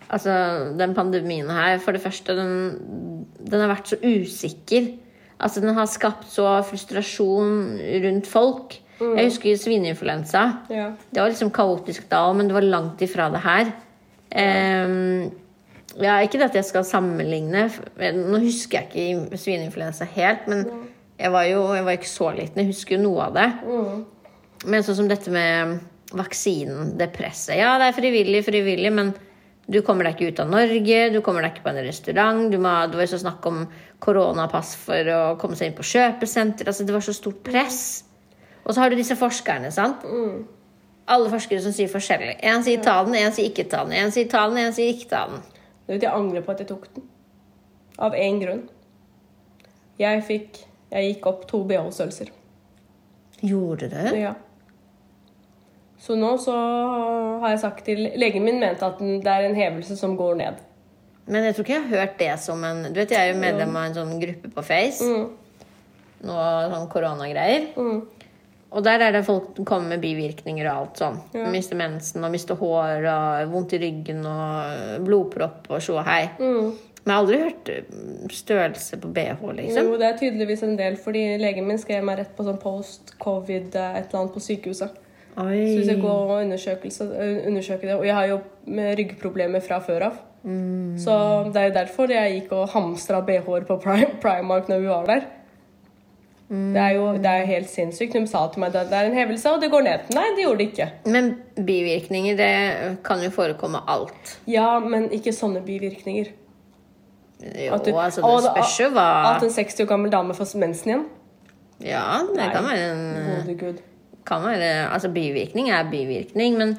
Altså, 0.06 0.32
den 0.78 0.94
pandemien 0.94 1.50
her, 1.50 1.80
for 1.82 1.92
det 1.92 2.02
første, 2.04 2.36
den, 2.38 3.26
den 3.42 3.60
har 3.64 3.72
vært 3.72 3.90
så 3.90 3.98
usikker. 3.98 4.92
Altså, 5.40 5.62
den 5.64 5.76
har 5.76 5.88
skapt 5.92 6.28
så 6.32 6.48
frustrasjon 6.68 7.80
rundt 8.06 8.28
folk. 8.30 8.78
Jeg 9.00 9.28
husker 9.28 9.58
svineinfluensa. 9.60 10.44
Ja. 10.72 10.92
Det 11.12 11.20
var 11.20 11.32
liksom 11.32 11.52
kaotisk 11.56 12.06
da 12.12 12.22
òg, 12.30 12.38
men 12.40 12.48
det 12.48 12.56
var 12.56 12.68
langt 12.68 13.02
ifra 13.04 13.28
det 13.34 13.42
her. 13.44 13.74
Um, 14.32 15.34
ja, 16.00 16.18
ikke 16.24 16.40
det 16.40 16.50
at 16.50 16.58
jeg 16.60 16.68
skal 16.68 16.88
sammenligne. 16.88 17.68
Nå 18.16 18.40
husker 18.44 18.84
jeg 18.84 18.92
ikke 18.92 19.40
svineinfluensa 19.40 20.08
helt, 20.16 20.48
men 20.52 20.64
jeg 21.20 21.32
var 21.32 21.48
jo 21.48 21.68
jeg 21.76 21.88
var 21.88 22.00
ikke 22.00 22.12
så 22.12 22.32
liten. 22.36 22.64
Jeg 22.64 22.72
husker 22.72 22.98
jo 22.98 23.04
noe 23.04 23.28
av 23.28 23.36
det. 23.36 23.50
Men 24.66 24.88
sånn 24.88 25.00
som 25.04 25.12
dette 25.12 25.32
med 25.32 25.78
vaksinen, 26.16 26.96
det 27.00 27.12
presset. 27.16 27.58
Ja, 27.60 27.76
det 27.82 27.90
er 27.90 27.98
frivillig, 27.98 28.46
frivillig, 28.48 28.92
men 28.96 29.12
du 29.68 29.80
kommer 29.82 30.06
deg 30.06 30.16
ikke 30.20 30.34
ut 30.34 30.40
av 30.44 30.50
Norge, 30.52 30.98
du 31.10 31.22
kommer 31.26 31.42
deg 31.42 31.56
ikke 31.56 31.64
på 31.66 31.72
en 31.72 31.80
restaurant. 31.88 32.42
Du 32.54 32.60
må, 32.62 32.74
det 32.92 33.00
var 33.00 33.08
så 33.10 33.18
snakk 33.22 33.46
om 33.50 33.64
koronapass 34.04 34.76
for 34.78 35.10
å 35.10 35.22
komme 35.42 35.58
seg 35.58 35.72
inn 35.72 35.78
på 35.78 35.86
kjøpesenter. 35.90 36.70
Altså, 36.70 36.86
det 36.86 36.94
var 36.94 37.06
så 37.06 37.16
stort 37.18 37.42
press. 37.46 37.80
Og 38.66 38.74
så 38.76 38.84
har 38.84 38.94
du 38.94 38.98
disse 39.00 39.18
forskerne, 39.18 39.72
sant? 39.74 40.06
Alle 41.10 41.30
forskere 41.34 41.62
som 41.62 41.74
sier 41.74 41.90
forskjellig. 41.90 42.36
En 42.46 42.64
sier 42.66 42.82
talen, 42.86 43.14
én 43.18 43.28
en 43.30 43.34
sier 43.34 43.50
ikke-talen. 43.50 43.94
Én 43.94 44.08
En 44.08 44.14
sier 44.14 44.30
talen, 44.30 44.58
én 44.62 44.70
en 44.70 44.74
sier 44.78 44.94
ikke-talen. 44.94 45.42
Du 45.86 45.94
vet, 45.94 46.02
Jeg 46.02 46.12
angrer 46.14 46.42
på 46.46 46.54
at 46.54 46.62
jeg 46.64 46.70
tok 46.70 46.88
den. 46.96 47.04
Av 48.02 48.14
én 48.14 48.40
grunn. 48.42 48.64
Jeg 49.98 50.24
fikk 50.28 50.66
Jeg 50.92 51.16
gikk 51.16 51.26
opp 51.28 51.48
to 51.50 51.64
BH-størrelser. 51.66 52.30
Gjorde 53.42 53.90
du? 53.90 54.18
Ja. 54.18 54.36
Så 56.06 56.16
nå 56.20 56.36
så 56.38 56.54
har 57.42 57.56
jeg 57.56 57.62
sagt 57.64 57.86
til 57.88 58.04
Legen 58.20 58.46
min 58.46 58.60
mente 58.62 58.86
at 58.86 59.00
det 59.02 59.32
er 59.32 59.48
en 59.48 59.58
hevelse 59.58 59.98
som 59.98 60.14
går 60.20 60.38
ned. 60.42 60.60
Men 61.26 61.48
jeg 61.48 61.56
tror 61.56 61.66
ikke 61.66 61.74
jeg 61.74 61.86
har 61.88 62.04
hørt 62.04 62.20
det 62.20 62.34
som 62.44 62.64
en 62.68 62.84
Du 62.92 63.00
vet, 63.00 63.10
jeg 63.10 63.18
er 63.18 63.32
jo 63.34 63.42
medlem 63.42 63.74
av 63.74 63.88
en 63.88 63.96
sånn 63.98 64.20
gruppe 64.22 64.52
på 64.54 64.66
Face. 64.66 65.08
Noe 66.26 66.50
sånn 66.70 66.92
koronagreier. 66.94 67.72
Og 68.76 68.84
der 68.84 69.02
er 69.06 69.16
det 69.16 69.24
folk 69.26 69.54
som 69.56 69.66
kommer 69.66 69.96
med 69.96 70.04
bivirkninger 70.04 70.68
og 70.68 70.74
alt 70.76 71.02
sånn. 71.02 71.18
Ja. 71.34 71.48
Miste 71.54 71.78
mensen 71.80 72.26
og 72.28 72.34
miste 72.34 72.58
hår 72.60 73.08
og 73.10 73.54
vondt 73.54 73.74
i 73.78 73.80
ryggen 73.82 74.20
og 74.28 75.06
blodpropp 75.06 75.72
og 75.72 75.82
sjå 75.82 76.04
hei. 76.06 76.26
Men 77.06 77.14
jeg 77.14 77.14
har 77.14 77.22
aldri 77.22 77.40
hørt 77.44 78.34
størrelse 78.34 78.98
på 79.02 79.12
bh, 79.14 79.42
liksom. 79.60 79.90
Jo, 79.90 79.98
det 80.02 80.08
er 80.08 80.16
tydeligvis 80.18 80.64
en 80.66 80.78
del, 80.78 80.98
fordi 80.98 81.24
legen 81.38 81.68
min 81.70 81.78
skrev 81.82 82.02
meg 82.06 82.18
rett 82.18 82.32
på 82.38 82.46
sånn 82.48 82.58
post-covid 82.62 83.78
eh, 83.78 84.00
et 84.00 84.08
eller 84.10 84.24
annet 84.24 84.34
på 84.34 84.42
sykehuset. 84.42 85.02
Så 85.36 85.44
hvis 85.76 85.88
jeg 85.92 86.00
går 86.02 86.30
og 86.32 86.38
undersøker 86.42 87.88
det 87.90 87.96
Og 87.96 88.06
jeg 88.08 88.16
har 88.16 88.26
jo 88.30 88.38
med 88.66 88.96
ryggproblemer 89.00 89.60
fra 89.60 89.80
før 89.84 90.06
av. 90.10 90.20
Så 91.02 91.16
det 91.52 91.62
er 91.62 91.68
jo 91.72 91.74
derfor 91.74 92.12
jeg 92.14 92.36
gikk 92.40 92.52
og 92.54 92.70
hamstra 92.70 93.20
BH-er 93.26 93.66
på 93.68 93.80
Primark 93.82 94.70
når 94.70 94.80
vi 94.80 94.88
var 94.88 95.06
der. 95.10 95.26
Det 96.48 96.78
er 96.78 96.92
jo 96.94 97.06
det 97.18 97.26
er 97.26 97.48
helt 97.50 97.70
sinnssykt. 97.70 98.14
De 98.14 98.28
sa 98.30 98.44
til 98.54 98.62
meg 98.62 98.76
at 98.78 98.92
det 98.92 98.98
er 99.00 99.08
en 99.10 99.18
hevelse, 99.18 99.50
og 99.50 99.62
det 99.64 99.72
går 99.74 99.82
ned. 99.88 100.12
Nei, 100.14 100.26
det 100.38 100.44
gjorde 100.46 100.60
det 100.62 100.68
ikke. 100.72 100.88
Men 101.10 101.32
bivirkninger, 101.58 102.38
det 102.38 102.98
kan 103.04 103.24
jo 103.26 103.32
forekomme 103.34 103.82
alt. 103.90 104.36
Ja, 104.48 104.78
men 104.80 105.10
ikke 105.16 105.34
sånne 105.34 105.64
bivirkninger. 105.66 106.30
Jo, 107.42 107.74
At 107.74 107.86
du- 107.86 107.98
altså, 107.98 108.22
det 108.22 108.44
spørs 108.46 108.80
jo 108.80 108.90
hva 108.94 109.36
At 109.36 109.44
en 109.44 109.50
60 109.50 109.80
år 109.82 109.86
gammel 109.90 110.12
dame 110.12 110.34
får 110.34 110.56
mensen 110.58 110.88
igjen? 110.90 111.06
Ja, 111.82 112.22
det 112.30 112.38
Nei. 112.38 112.50
kan 112.54 112.64
være 112.64 112.92
en 112.94 113.44
Gode 113.46 113.58
gud. 113.60 113.82
Kan 114.26 114.44
være, 114.44 114.90
altså 114.90 115.10
Bivirkning 115.14 115.70
er 115.70 115.90
bivirkning, 115.92 116.58
men 116.58 116.76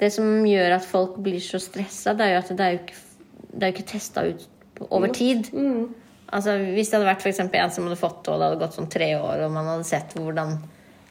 det 0.00 0.12
som 0.14 0.44
gjør 0.48 0.76
at 0.78 0.86
folk 0.88 1.18
blir 1.20 1.40
så 1.44 1.60
stressa, 1.60 2.14
det 2.16 2.26
er 2.26 2.32
jo 2.34 2.38
at 2.40 2.52
det 2.56 2.66
er 2.66 2.70
jo 2.74 2.78
ikke, 2.80 3.00
det 3.52 3.62
er 3.62 3.66
jo 3.72 3.74
ikke 3.76 3.90
testa 3.90 4.24
ut 4.24 4.46
over 4.88 5.12
tid. 5.12 5.50
Mm. 5.52 5.94
Altså 6.32 6.54
Hvis 6.62 6.88
det 6.88 6.98
hadde 6.98 7.10
vært 7.10 7.22
for 7.24 7.28
eksempel 7.32 7.60
en 7.60 7.70
som 7.74 7.84
hadde 7.88 8.00
fått 8.00 8.22
det, 8.24 8.32
og 8.32 8.40
det 8.40 8.48
hadde 8.48 8.60
gått 8.62 8.78
sånn 8.78 8.90
tre 8.92 9.10
år, 9.18 9.44
og 9.44 9.52
man 9.52 9.68
hadde 9.74 9.88
sett 9.88 10.14
hvordan 10.16 10.56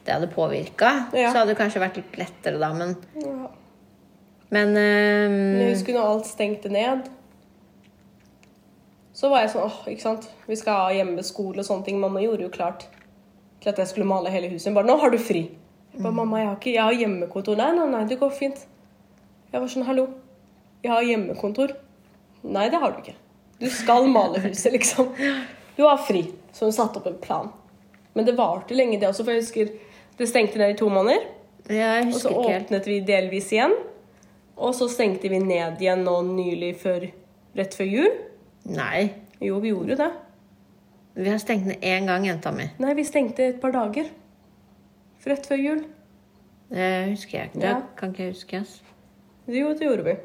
det 0.05 0.13
hadde 0.15 0.31
påvirka, 0.33 0.93
Ja. 1.13 1.31
så 1.31 1.41
hadde 1.41 1.53
det 1.53 1.59
kanskje 1.59 1.83
vært 1.83 1.97
litt 2.01 2.17
lettere 2.17 2.59
da, 2.59 2.73
men 2.73 2.95
Ja. 3.21 3.49
Men 4.51 4.73
Men 4.73 4.77
ehm, 4.81 5.59
jeg 5.61 5.73
husker 5.75 5.93
når 5.93 6.07
alt 6.09 6.25
stengte 6.25 6.69
ned. 6.73 7.09
Så 9.13 9.29
var 9.29 9.43
jeg 9.43 9.51
sånn 9.53 9.67
åh, 9.67 9.81
ikke 9.91 10.01
sant. 10.01 10.25
Vi 10.47 10.55
skal 10.55 10.73
ha 10.73 10.93
hjemmeskole 10.95 11.59
og 11.59 11.67
sånne 11.67 11.85
ting. 11.85 11.99
Mamma 11.99 12.21
gjorde 12.23 12.47
jo 12.47 12.49
klart 12.49 12.85
til 13.61 13.69
at 13.69 13.77
jeg 13.77 13.91
skulle 13.91 14.07
male 14.07 14.31
hele 14.31 14.49
huset. 14.49 14.73
Bare 14.73 14.87
'Nå 14.87 14.99
har 14.99 15.09
du 15.11 15.17
fri'. 15.17 15.49
Jeg 15.93 16.03
bare 16.03 16.13
'Mamma, 16.13 16.37
jeg 16.37 16.47
har, 16.47 16.55
ikke, 16.55 16.73
jeg 16.73 16.83
har 16.83 16.93
hjemmekontor'. 16.93 17.57
'Nei, 17.57 17.71
nei, 17.75 17.87
nei, 17.91 18.03
det 18.07 18.19
går 18.19 18.29
fint'. 18.29 18.65
Jeg 19.51 19.61
var 19.61 19.67
sånn 19.67 19.85
'Hallo, 19.85 20.07
jeg 20.83 20.91
har 20.91 21.01
hjemmekontor'. 21.01 21.75
'Nei, 22.43 22.69
det 22.69 22.79
har 22.79 22.91
du 22.91 22.97
ikke. 23.01 23.15
Du 23.59 23.69
skal 23.69 24.07
male 24.07 24.39
huset, 24.39 24.71
liksom. 24.71 25.13
Du 25.77 25.83
har 25.83 25.97
fri'. 25.97 26.31
Så 26.53 26.65
hun 26.65 26.71
satte 26.71 26.97
opp 26.97 27.07
en 27.07 27.17
plan. 27.17 27.49
Men 28.13 28.25
det 28.25 28.37
varte 28.37 28.75
lenge, 28.75 28.99
det 28.99 29.07
også, 29.07 29.23
for 29.23 29.31
jeg 29.31 29.41
husker 29.41 29.69
det 30.17 30.27
stengte 30.27 30.57
ned 30.57 30.73
i 30.73 30.77
to 30.77 30.89
måneder. 30.89 31.25
Og 31.69 32.13
så 32.13 32.29
åpnet 32.29 32.87
vi 32.87 32.99
delvis 32.99 33.51
igjen. 33.53 33.75
Og 34.57 34.73
så 34.75 34.89
stengte 34.91 35.29
vi 35.29 35.39
ned 35.39 35.79
igjen 35.79 36.03
nå 36.03 36.15
nylig 36.27 36.73
før, 36.81 37.05
rett 37.55 37.75
før 37.77 37.87
jul. 37.87 38.09
Nei. 38.65 39.11
Jo, 39.39 39.59
vi 39.63 39.71
gjorde 39.71 39.95
det. 39.95 40.09
Vi 41.15 41.29
har 41.29 41.39
stengt 41.39 41.67
ned 41.69 41.79
én 41.83 42.07
gang, 42.09 42.25
jenta 42.27 42.51
mi. 42.51 42.67
Nei, 42.79 42.93
vi 42.97 43.05
stengte 43.07 43.45
et 43.53 43.61
par 43.61 43.71
dager. 43.71 44.09
Rett 45.25 45.45
før 45.49 45.59
jul. 45.59 45.81
Det 46.69 46.89
husker 47.09 47.37
jeg 47.39 47.49
ikke. 47.49 47.59
Det 47.59 47.69
Ja. 47.69 47.81
kan 47.97 48.11
ikke 48.13 48.23
jeg 48.23 48.33
huske. 48.33 48.59
ass. 48.61 48.81
Jo, 49.47 49.73
det 49.73 49.81
gjorde 49.87 50.03
vi. 50.03 50.15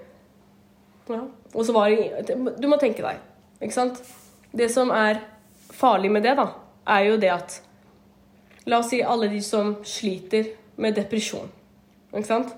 Ja. 1.09 1.21
Og 1.55 1.65
så 1.67 1.73
var 1.73 1.89
det 1.91 2.61
Du 2.61 2.69
må 2.69 2.79
tenke 2.81 3.03
deg, 3.03 3.19
ikke 3.61 3.73
sant? 3.73 4.03
Det 4.55 4.71
som 4.71 4.91
er 4.91 5.21
farlig 5.73 6.11
med 6.11 6.23
det, 6.23 6.37
da, 6.37 6.47
er 6.87 7.05
jo 7.11 7.17
det 7.17 7.31
at 7.31 7.61
La 8.67 8.79
oss 8.79 8.89
si 8.89 9.03
alle 9.03 9.29
de 9.29 9.41
som 9.43 9.75
sliter 9.85 10.47
med 10.79 10.95
depresjon. 10.95 11.51
Ikke 12.15 12.25
sant? 12.27 12.55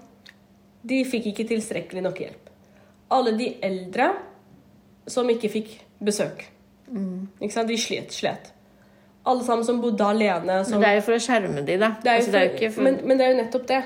De 0.87 1.01
fikk 1.05 1.27
ikke 1.33 1.49
tilstrekkelig 1.49 2.03
nok 2.03 2.15
hjelp. 2.19 2.51
Alle 3.11 3.33
de 3.37 3.57
eldre 3.61 4.13
som 5.09 5.27
ikke 5.29 5.51
fikk 5.51 5.81
besøk. 6.01 6.45
Ikke 7.41 7.51
sant? 7.53 7.67
De 7.69 7.77
slet. 7.77 8.13
slet. 8.13 8.53
Alle 9.27 9.45
sammen 9.47 9.67
som 9.67 9.79
bodde 9.83 10.07
alene. 10.07 10.61
Som, 10.65 10.77
Men 10.77 10.85
det 10.85 10.89
er 10.89 10.99
jo 11.01 11.05
for 11.09 11.19
å 11.19 11.23
skjerme 11.23 11.63
de, 11.67 11.79
da. 11.83 11.93
det 12.03 12.13
altså, 12.13 12.33
det 12.35 12.43
for, 12.43 12.57
ikke 12.57 12.73
for... 12.75 12.87
men, 12.87 12.99
men 13.03 13.19
det 13.19 13.27
er 13.27 13.33
jo 13.35 13.39
nettopp 13.43 13.69
det. 13.71 13.83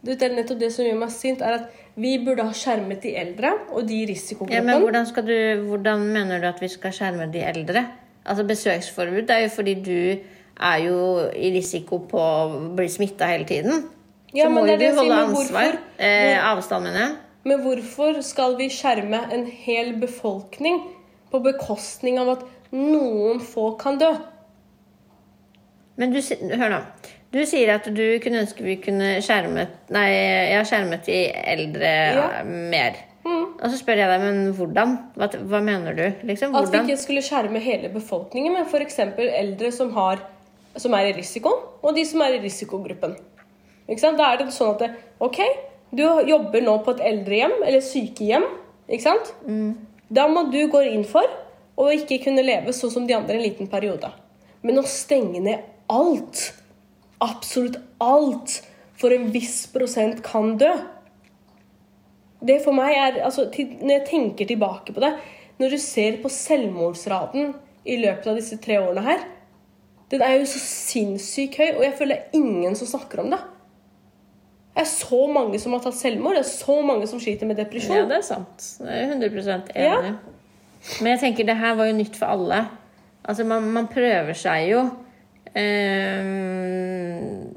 Det 0.00 0.16
er 0.24 0.32
nettopp 0.32 0.60
det 0.62 0.70
som 0.72 0.86
gjør 0.86 1.00
meg 1.02 1.12
sint, 1.12 1.42
er 1.44 1.58
at 1.58 1.80
vi 2.00 2.14
burde 2.24 2.44
ha 2.46 2.52
skjermet 2.56 3.02
de 3.04 3.14
eldre 3.18 3.50
og 3.74 3.84
de 3.88 4.02
i 4.04 4.18
Ja, 4.48 4.62
men 4.64 4.80
hvordan, 4.80 5.08
du, 5.26 5.36
hvordan 5.68 6.04
mener 6.14 6.40
du 6.40 6.46
at 6.48 6.60
vi 6.62 6.68
skal 6.72 6.94
skjerme 6.96 7.26
de 7.32 7.42
eldre? 7.44 7.84
Altså 8.24 8.44
Besøksforbud 8.48 9.26
det 9.28 9.36
er 9.36 9.42
jo 9.44 9.50
fordi 9.52 9.74
du 9.74 9.96
er 10.60 10.78
jo 10.84 11.00
i 11.34 11.50
risiko 11.54 11.98
på 12.08 12.20
å 12.20 12.70
bli 12.76 12.86
smitta 12.92 13.28
hele 13.32 13.48
tiden. 13.48 13.84
Ja, 14.32 14.46
så 14.46 14.52
men 14.52 14.60
må 14.60 14.66
jo 14.68 14.78
du 14.78 14.84
sier, 14.84 14.96
holde 15.00 15.16
men 15.16 15.34
ansvar. 15.34 15.78
Eh, 15.98 16.36
avstand, 16.38 16.86
mener 16.86 17.00
jeg. 17.02 17.14
Men 17.48 17.62
hvorfor 17.64 18.20
skal 18.24 18.56
vi 18.58 18.68
skjerme 18.72 19.22
en 19.32 19.46
hel 19.48 19.94
befolkning 20.00 20.82
på 21.32 21.40
bekostning 21.42 22.20
av 22.20 22.34
at 22.36 22.44
noen 22.76 23.40
få 23.42 23.72
kan 23.80 23.98
dø? 24.00 24.12
Men 26.00 26.14
du, 26.14 26.20
hør 26.56 26.72
nå. 26.72 26.80
Du 27.30 27.38
sier 27.46 27.74
at 27.76 27.86
du 27.94 28.04
kunne 28.24 28.42
ønske 28.42 28.64
vi 28.64 28.78
kunne 28.82 29.18
skjermet 29.22 29.92
Nei, 29.94 30.06
jeg 30.10 30.56
har 30.56 30.66
skjermet 30.66 31.06
de 31.06 31.20
eldre 31.52 31.92
Ja. 32.16 32.26
mer. 32.46 32.98
Og 33.60 33.66
så 33.68 33.76
spør 33.76 34.00
jeg 34.00 34.08
deg, 34.08 34.22
men 34.22 34.52
hvordan? 34.56 34.94
Hva, 35.20 35.28
hva 35.50 35.58
mener 35.62 35.96
du? 35.96 36.06
Liksom, 36.26 36.54
At 36.56 36.70
vi 36.72 36.78
ikke 36.80 36.96
skulle 37.02 37.22
skjerme 37.24 37.60
hele 37.60 37.90
befolkningen, 37.92 38.54
men 38.56 38.64
f.eks. 38.64 38.96
eldre 39.20 39.70
som, 39.76 39.90
har, 39.92 40.22
som 40.80 40.96
er 40.96 41.10
i 41.10 41.16
risiko, 41.18 41.52
og 41.82 41.94
de 41.94 42.06
som 42.08 42.24
er 42.24 42.38
i 42.38 42.40
risikogruppen. 42.40 43.18
Da 43.90 44.30
er 44.30 44.40
det 44.40 44.48
sånn 44.54 44.72
at 44.72 44.84
det, 44.86 44.90
OK, 45.20 45.42
du 45.92 46.04
jobber 46.30 46.64
nå 46.64 46.78
på 46.86 46.94
et 46.96 47.04
eldrehjem 47.10 47.58
eller 47.66 47.84
sykehjem. 47.84 48.46
Ikke 48.88 49.04
sant? 49.04 49.34
Da 50.08 50.26
må 50.30 50.46
du 50.50 50.62
gå 50.72 50.80
inn 50.88 51.04
for 51.04 51.26
å 51.76 51.90
ikke 51.92 52.22
kunne 52.24 52.44
leve 52.46 52.72
sånn 52.72 52.92
som 52.94 53.06
de 53.06 53.16
andre 53.18 53.36
en 53.36 53.44
liten 53.44 53.68
periode. 53.70 54.08
Men 54.62 54.80
å 54.80 54.86
stenge 54.88 55.42
ned 55.44 55.68
alt, 55.90 56.46
absolutt 57.20 57.76
alt, 58.00 58.60
for 59.00 59.12
en 59.14 59.30
viss 59.34 59.64
prosent 59.72 60.22
kan 60.24 60.56
dø 60.60 60.72
det 62.40 62.56
for 62.64 62.72
meg 62.76 62.94
er, 62.96 63.18
altså, 63.26 63.46
Når 63.52 63.92
jeg 63.92 64.06
tenker 64.08 64.48
tilbake 64.48 64.94
på 64.96 65.02
det 65.02 65.12
Når 65.60 65.74
du 65.74 65.78
ser 65.80 66.20
på 66.22 66.30
selvmordsraten 66.32 67.54
i 67.84 67.96
løpet 68.00 68.26
av 68.28 68.36
disse 68.36 68.58
tre 68.60 68.78
årene 68.80 69.04
her 69.04 69.24
Den 70.12 70.24
er 70.24 70.38
jo 70.38 70.48
så 70.48 70.60
sinnssykt 70.60 71.58
høy, 71.60 71.68
og 71.78 71.84
jeg 71.84 71.96
føler 71.98 72.16
det 72.16 72.22
er 72.24 72.38
ingen 72.40 72.76
som 72.76 72.88
snakker 72.90 73.20
om 73.22 73.28
det. 73.30 73.38
Det 74.74 74.82
er 74.82 74.88
så 74.90 75.20
mange 75.30 75.58
som 75.62 75.76
har 75.76 75.84
tatt 75.84 75.94
selvmord, 75.94 76.34
det 76.34 76.42
er 76.42 76.48
så 76.48 76.80
mange 76.82 77.06
som 77.06 77.20
sliter 77.22 77.46
med 77.46 77.60
depresjon. 77.60 77.94
Ja, 77.94 78.08
det 78.10 78.16
er 78.16 78.24
sant. 78.26 78.64
Jeg 78.82 79.04
er 79.04 79.12
100 79.14 79.54
enig. 79.54 79.76
Ja. 79.76 80.00
Men 80.98 81.12
jeg 81.12 81.20
tenker 81.22 81.46
det 81.46 81.56
her 81.60 81.78
var 81.78 81.92
jo 81.92 81.94
nytt 82.00 82.18
for 82.18 82.34
alle. 82.34 82.58
Altså, 83.22 83.46
man, 83.46 83.70
man 83.70 83.86
prøver 83.92 84.34
seg 84.34 84.66
jo. 84.72 84.82
Ehm, 85.58 87.48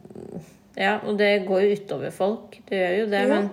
ja, 0.79 0.95
og 1.06 1.17
det 1.19 1.32
går 1.47 1.65
jo 1.67 1.75
utover 1.77 2.12
folk. 2.15 2.58
Det 2.69 2.79
gjør 2.79 2.95
jo 3.03 3.10
det. 3.12 3.21
Ja. 3.21 3.27
Men 3.36 3.49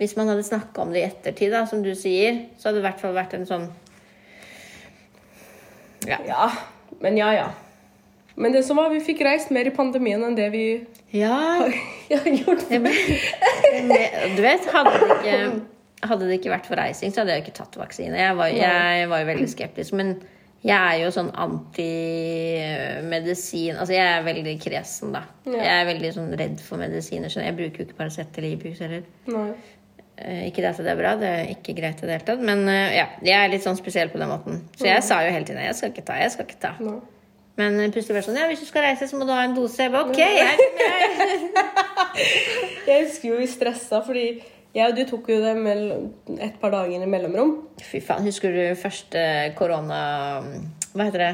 hvis 0.00 0.16
man 0.18 0.28
hadde 0.32 0.42
snakka 0.46 0.82
om 0.82 0.90
det 0.94 1.02
i 1.02 1.06
ettertid, 1.08 1.52
da, 1.54 1.64
som 1.70 1.82
du 1.84 1.92
sier, 1.96 2.42
så 2.58 2.68
hadde 2.68 2.80
det 2.80 2.84
i 2.84 2.88
hvert 2.90 3.02
fall 3.04 3.14
vært 3.16 3.36
en 3.38 3.46
sånn 3.48 3.68
Ja. 6.06 6.18
Ja, 6.28 6.50
men 7.02 7.16
ja, 7.18 7.32
ja. 7.34 7.46
Men 8.36 8.52
det 8.52 8.62
som 8.66 8.76
var, 8.78 8.90
vi 8.92 9.00
fikk 9.00 9.22
reist 9.24 9.50
mer 9.50 9.66
i 9.66 9.72
pandemien 9.74 10.22
enn 10.22 10.36
det 10.36 10.50
vi 10.52 10.66
ja 11.16 11.32
har 11.32 11.72
gjort. 12.42 12.66
det 12.68 12.82
ble- 12.84 14.36
Du 14.36 14.42
vet, 14.44 14.66
hadde 14.74 14.92
det 14.92 15.08
ikke 15.16 15.38
hadde 16.06 16.26
det 16.28 16.36
ikke 16.38 16.52
vært 16.52 16.66
for 16.68 16.76
reising, 16.78 17.10
så 17.10 17.22
hadde 17.22 17.32
jeg 17.38 17.46
ikke 17.46 17.56
tatt 17.56 17.78
vaksine. 17.80 18.14
Jeg 18.20 18.36
var, 18.38 18.52
jeg 18.52 19.08
var 19.10 19.22
jo 19.22 19.28
veldig 19.32 19.48
skeptisk. 19.50 19.96
Men 19.96 20.12
jeg 20.66 20.76
er 20.76 20.96
jo 21.04 21.10
sånn 21.14 21.30
antimedisin 22.56 23.76
Altså, 23.78 23.92
jeg 23.94 24.06
er 24.16 24.24
veldig 24.26 24.54
kresen, 24.62 25.12
da. 25.14 25.22
Ja. 25.46 25.60
Jeg 25.62 25.74
er 25.80 25.88
veldig 25.92 26.10
sånn 26.16 26.30
redd 26.40 26.58
for 26.64 26.76
medisiner. 26.82 27.30
Så 27.32 27.38
jeg 27.44 27.54
bruker 27.58 27.78
jo 27.82 27.86
ikke 27.88 27.98
Paracet 28.00 28.38
eller 28.40 28.50
Ibux 28.56 28.78
heller. 28.84 29.02
Nei. 29.30 29.50
Eh, 30.16 30.46
Ikke 30.48 30.62
det 30.64 30.70
at 30.72 30.80
det 30.80 30.92
er 30.94 30.96
bra, 30.98 31.10
det 31.20 31.28
er 31.28 31.50
ikke 31.52 31.74
greit 31.76 31.98
i 32.00 32.06
det 32.08 32.14
hele 32.16 32.26
tatt. 32.30 32.40
Men 32.48 32.58
eh, 32.72 32.96
ja, 32.98 33.06
jeg 33.26 33.36
er 33.36 33.52
litt 33.52 33.64
sånn 33.66 33.76
spesiell 33.78 34.08
på 34.12 34.18
den 34.22 34.30
måten. 34.32 34.62
Så 34.78 34.88
jeg 34.88 35.02
sa 35.04 35.14
jo 35.26 35.32
hele 35.34 35.44
tiden 35.48 35.62
jeg 35.66 35.76
skal 35.76 35.92
ikke 35.92 36.06
ta, 36.08 36.14
jeg 36.22 36.32
skal 36.34 36.44
ikke 36.48 36.62
ta. 36.62 36.72
Nei. 36.80 36.98
Men 37.56 37.78
plutselig 37.88 38.12
var 38.12 38.20
det 38.20 38.26
sånn 38.28 38.36
ja, 38.36 38.46
hvis 38.50 38.60
du 38.60 38.68
skal 38.68 38.84
reise, 38.84 39.06
så 39.08 39.16
må 39.16 39.24
du 39.24 39.32
ha 39.32 39.42
en 39.46 39.54
dose. 39.56 39.78
Jeg 39.80 39.92
bare, 39.94 40.08
ok, 40.10 40.20
jeg, 40.20 40.26
jeg, 40.36 41.36
Jeg 42.88 43.06
husker 43.06 43.26
jo 43.30 43.38
vi 43.40 43.46
stressa, 43.48 44.02
fordi 44.04 44.26
jeg 44.76 44.92
og 44.92 44.96
du 44.98 45.04
tok 45.08 45.30
jo 45.32 45.38
det 45.40 45.54
et 46.44 46.56
par 46.60 46.74
dager 46.74 47.00
i 47.00 47.08
mellomrom. 47.08 47.54
Fy 47.80 48.02
faen, 48.04 48.26
husker 48.28 48.52
du 48.52 48.64
første 48.76 49.22
korona... 49.56 50.00
Hva 50.96 51.06
heter 51.08 51.22
det? 51.22 51.30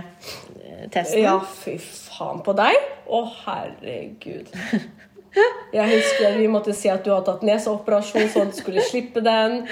Testen? 0.95 1.25
Ja, 1.25 1.37
fy 1.43 1.75
faen 1.79 2.43
på 2.47 2.55
deg. 2.59 2.79
Å, 3.07 3.23
herregud. 3.45 4.53
Jeg 5.73 5.89
husker 5.89 6.35
vi 6.37 6.49
måtte 6.53 6.75
si 6.77 6.91
at 6.93 7.05
du 7.07 7.13
hadde 7.15 7.31
tatt 7.31 7.45
neseoperasjon, 7.47 8.27
så 8.29 8.45
du 8.49 8.57
skulle 8.57 8.83
slippe 8.85 9.23
den. 9.25 9.63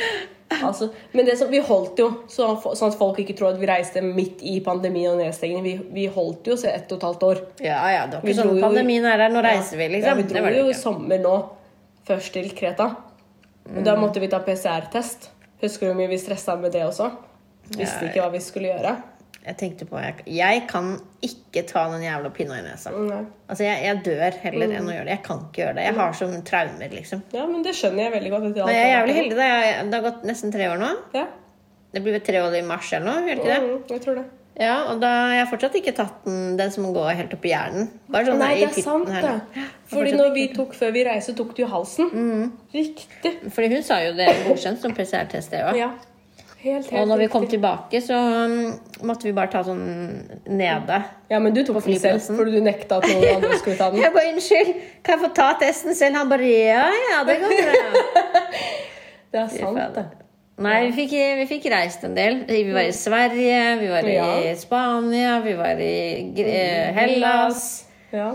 Altså, 0.51 0.89
men 1.13 1.29
det 1.29 1.37
som, 1.39 1.51
vi 1.53 1.61
holdt 1.63 2.01
jo, 2.01 2.09
så, 2.33 2.49
sånn 2.59 2.91
at 2.91 2.97
folk 2.99 3.21
ikke 3.23 3.37
tror 3.39 3.53
at 3.53 3.61
vi 3.61 3.69
reiste 3.71 4.03
midt 4.03 4.41
i 4.43 4.57
pandemi 4.65 5.05
og 5.11 5.21
nedstengning. 5.21 5.63
Vi, 5.63 5.75
vi 5.95 6.07
holdt 6.11 6.49
jo 6.51 6.57
så 6.59 6.73
ett 6.73 6.91
og 6.91 6.99
et 6.99 7.07
halvt 7.07 7.29
år. 7.29 7.45
Ja, 7.63 7.79
ja, 7.93 8.09
det 8.09 8.19
var 8.19 8.27
Vi 8.27 8.33
ikke 8.33 8.41
sånn 8.41 8.57
dro 8.57 8.65
pandemien 8.65 9.07
er 9.07 9.21
der, 9.21 9.35
nå 9.37 9.45
reiser 9.47 9.79
vi, 9.79 9.91
liksom. 9.95 10.11
Ja, 10.11 10.17
vi 10.19 10.27
dro 10.33 10.57
jo 10.57 10.67
i 10.73 10.77
sommer 10.81 11.23
nå, 11.23 11.37
først 12.09 12.35
til 12.35 12.51
Kreta. 12.57 12.89
Og 13.69 13.85
da 13.87 13.95
måtte 13.97 14.21
vi 14.23 14.29
ta 14.33 14.41
PCR-test. 14.43 15.31
Husker 15.61 15.87
du 15.87 15.93
hvor 15.93 15.99
mye 16.01 16.09
vi 16.11 16.19
stressa 16.19 16.57
med 16.59 16.73
det 16.73 16.83
også? 16.87 17.11
Visste 17.77 18.09
ikke 18.09 18.23
hva 18.25 18.31
vi 18.33 18.41
skulle 18.43 18.71
gjøre. 18.73 18.95
Jeg 19.41 19.57
tenkte 19.57 19.87
på, 19.89 19.97
jeg, 20.03 20.25
jeg 20.37 20.65
kan 20.69 20.89
ikke 21.25 21.63
ta 21.69 21.87
den 21.93 22.03
jævla 22.05 22.29
pinna 22.37 22.59
i 22.61 22.65
nesa. 22.65 22.91
Nei. 22.93 23.23
Altså, 23.49 23.65
jeg, 23.65 23.85
jeg 23.87 24.01
dør 24.05 24.35
heller 24.43 24.67
Mm. 24.69 24.75
enn 24.77 24.89
å 24.91 24.95
gjøre 24.97 25.07
det. 25.09 25.15
Jeg 25.15 25.23
kan 25.25 25.39
ikke 25.47 25.63
gjøre 25.63 25.75
det. 25.79 25.85
Jeg 25.87 25.95
har 26.01 26.13
sånne 26.19 26.41
traumer, 26.45 26.91
liksom. 26.93 27.23
Ja, 27.33 27.47
men 27.49 27.63
det 27.65 27.73
skjønner 27.79 28.03
jeg 28.05 28.13
veldig 28.19 28.31
godt. 28.35 28.43
Men 28.51 28.75
jeg 28.75 28.83
er 28.85 28.93
jævlig 28.99 29.15
heldig, 29.21 29.37
da. 29.39 29.47
Det 29.89 29.95
har 29.97 30.05
gått 30.11 30.27
nesten 30.29 30.53
tre 30.53 30.69
år 30.69 30.83
nå. 30.83 30.91
Ja. 31.17 31.25
Det 31.95 32.03
blir 32.05 32.13
vel 32.19 32.27
tre 32.27 32.43
år 32.45 32.59
i 32.59 32.63
mars 32.69 32.93
eller 32.93 33.07
noe, 33.09 33.23
gjør 33.31 33.41
det 33.41 33.41
ikke 33.41 33.55
det? 33.55 33.63
Mm, 33.65 33.81
jeg 33.95 34.03
tror 34.05 34.21
det. 34.21 34.27
Ja, 34.59 34.91
og 34.91 34.99
da 35.01 35.09
jeg 35.31 35.45
har 35.45 35.49
fortsatt 35.49 35.77
ikke 35.79 35.93
tatt 35.97 36.25
den, 36.27 36.57
den 36.59 36.71
som 36.75 36.89
går 36.93 37.15
helt 37.17 37.33
opp 37.33 37.45
i 37.47 37.53
hjernen. 37.53 37.87
Sånn 38.11 38.39
Nei, 38.43 38.51
det 38.61 38.69
er 38.69 38.83
sant, 38.85 39.09
her. 39.09 39.41
det. 39.55 39.65
Fordi 39.89 40.13
når 40.19 40.35
vi 40.35 40.49
tok 40.53 40.75
før 40.77 40.91
vi 40.93 41.05
reiste, 41.07 41.33
tok 41.39 41.55
du 41.57 41.65
halsen. 41.71 42.11
Mm. 42.13 42.53
Riktig. 42.75 43.33
Fordi 43.55 43.71
hun 43.77 43.83
sa 43.87 44.03
jo 44.05 44.13
det 44.19 44.27
godkjent 44.49 44.83
som 44.83 44.93
PCR-test, 44.97 45.55
det 45.55 45.63
òg. 45.71 45.79
Ja. 45.81 45.91
Helt, 46.61 46.91
helt 46.91 47.01
Og 47.01 47.07
når 47.09 47.23
vi 47.23 47.27
kom 47.33 47.47
riktig. 47.47 47.57
tilbake, 47.57 48.03
så 48.05 48.19
um, 48.21 48.75
måtte 49.09 49.25
vi 49.25 49.33
bare 49.33 49.49
ta 49.49 49.63
sånn 49.65 49.81
nede. 50.45 50.99
Ja, 51.33 51.39
men 51.41 51.55
du 51.57 51.63
tok 51.65 51.79
den 51.87 51.97
selv, 52.03 52.21
for 52.37 52.45
du 52.45 52.59
nekta 52.61 52.99
at 53.01 53.07
noen 53.09 53.39
andre 53.39 53.57
skulle 53.63 53.79
ta 53.81 53.89
den. 53.95 54.03
Jeg 54.03 54.13
bare 54.13 54.35
'Unnskyld, 54.35 54.75
kan 55.07 55.17
jeg 55.17 55.25
få 55.25 55.31
ta 55.41 55.47
testen 55.63 55.97
selv?' 55.97 56.21
Han 56.21 56.29
bare 56.29 56.45
'Ja, 56.51 56.85
ja, 56.93 57.23
det 57.25 57.39
går 57.41 57.57
bra'. 57.63 58.05
Det 59.33 59.39
er 59.41 59.49
sant, 59.49 59.79
det. 59.95 60.05
Nei, 60.61 60.91
vi 60.91 60.93
fikk, 60.99 61.13
vi 61.41 61.47
fikk 61.49 61.67
reist 61.73 62.03
en 62.05 62.15
del. 62.15 62.43
Vi 62.49 62.63
var 62.75 62.85
i 62.85 62.93
Sverige, 62.93 63.61
vi 63.81 63.87
var 63.89 64.05
i 64.09 64.15
Ja. 64.15 64.55
Spania, 64.61 65.39
vi 65.45 65.55
var 65.57 65.81
i 65.81 66.33
Gre- 66.37 66.53
eh, 66.53 66.93
Hellas. 66.99 67.63
Ja. 68.13 68.35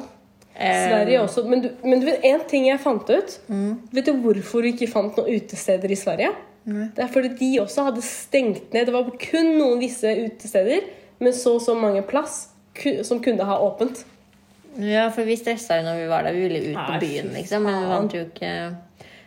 Eh, 0.55 0.87
Sverige 0.89 1.19
også. 1.21 1.43
Men 1.47 1.61
du, 1.61 1.69
men 1.83 1.99
du 1.99 2.05
vet 2.07 2.23
en 2.25 2.41
ting 2.49 2.65
jeg 2.69 2.79
fant 2.79 3.09
ut? 3.09 3.39
Mm. 3.49 3.75
Vet 3.93 4.05
du 4.09 4.13
hvorfor 4.23 4.61
du 4.63 4.71
ikke 4.71 4.87
fant 4.89 5.17
noen 5.19 5.35
utesteder 5.35 5.91
i 5.91 5.95
Sverige? 5.99 6.31
Det 6.65 7.03
er 7.03 7.07
fordi 7.13 7.29
de 7.37 7.49
også 7.61 7.83
hadde 7.91 8.01
stengt 8.01 8.73
ned. 8.73 8.87
Det 8.87 8.93
var 8.95 9.03
kun 9.21 9.51
noen 9.59 9.77
visse 9.83 10.09
utesteder, 10.25 10.81
men 11.19 11.33
så 11.37 11.53
og 11.59 11.61
så 11.61 11.75
mange 11.77 12.01
plass 12.01 12.47
som 13.05 13.21
kunne 13.21 13.45
ha 13.45 13.59
åpent. 13.61 14.01
Ja, 14.81 15.05
for 15.13 15.23
vi 15.23 15.35
stressa 15.39 15.77
jo 15.77 15.85
når 15.85 15.99
vi 16.01 16.07
var 16.09 16.23
der. 16.25 16.33
Vi 16.33 16.41
ville 16.47 16.71
ut 16.73 16.79
på 16.89 16.97
byen, 16.99 17.29
liksom. 17.37 17.63
Men 17.63 17.83
vi 17.83 17.91
vant 17.93 18.13
jo 18.17 18.23
ikke 18.25 18.49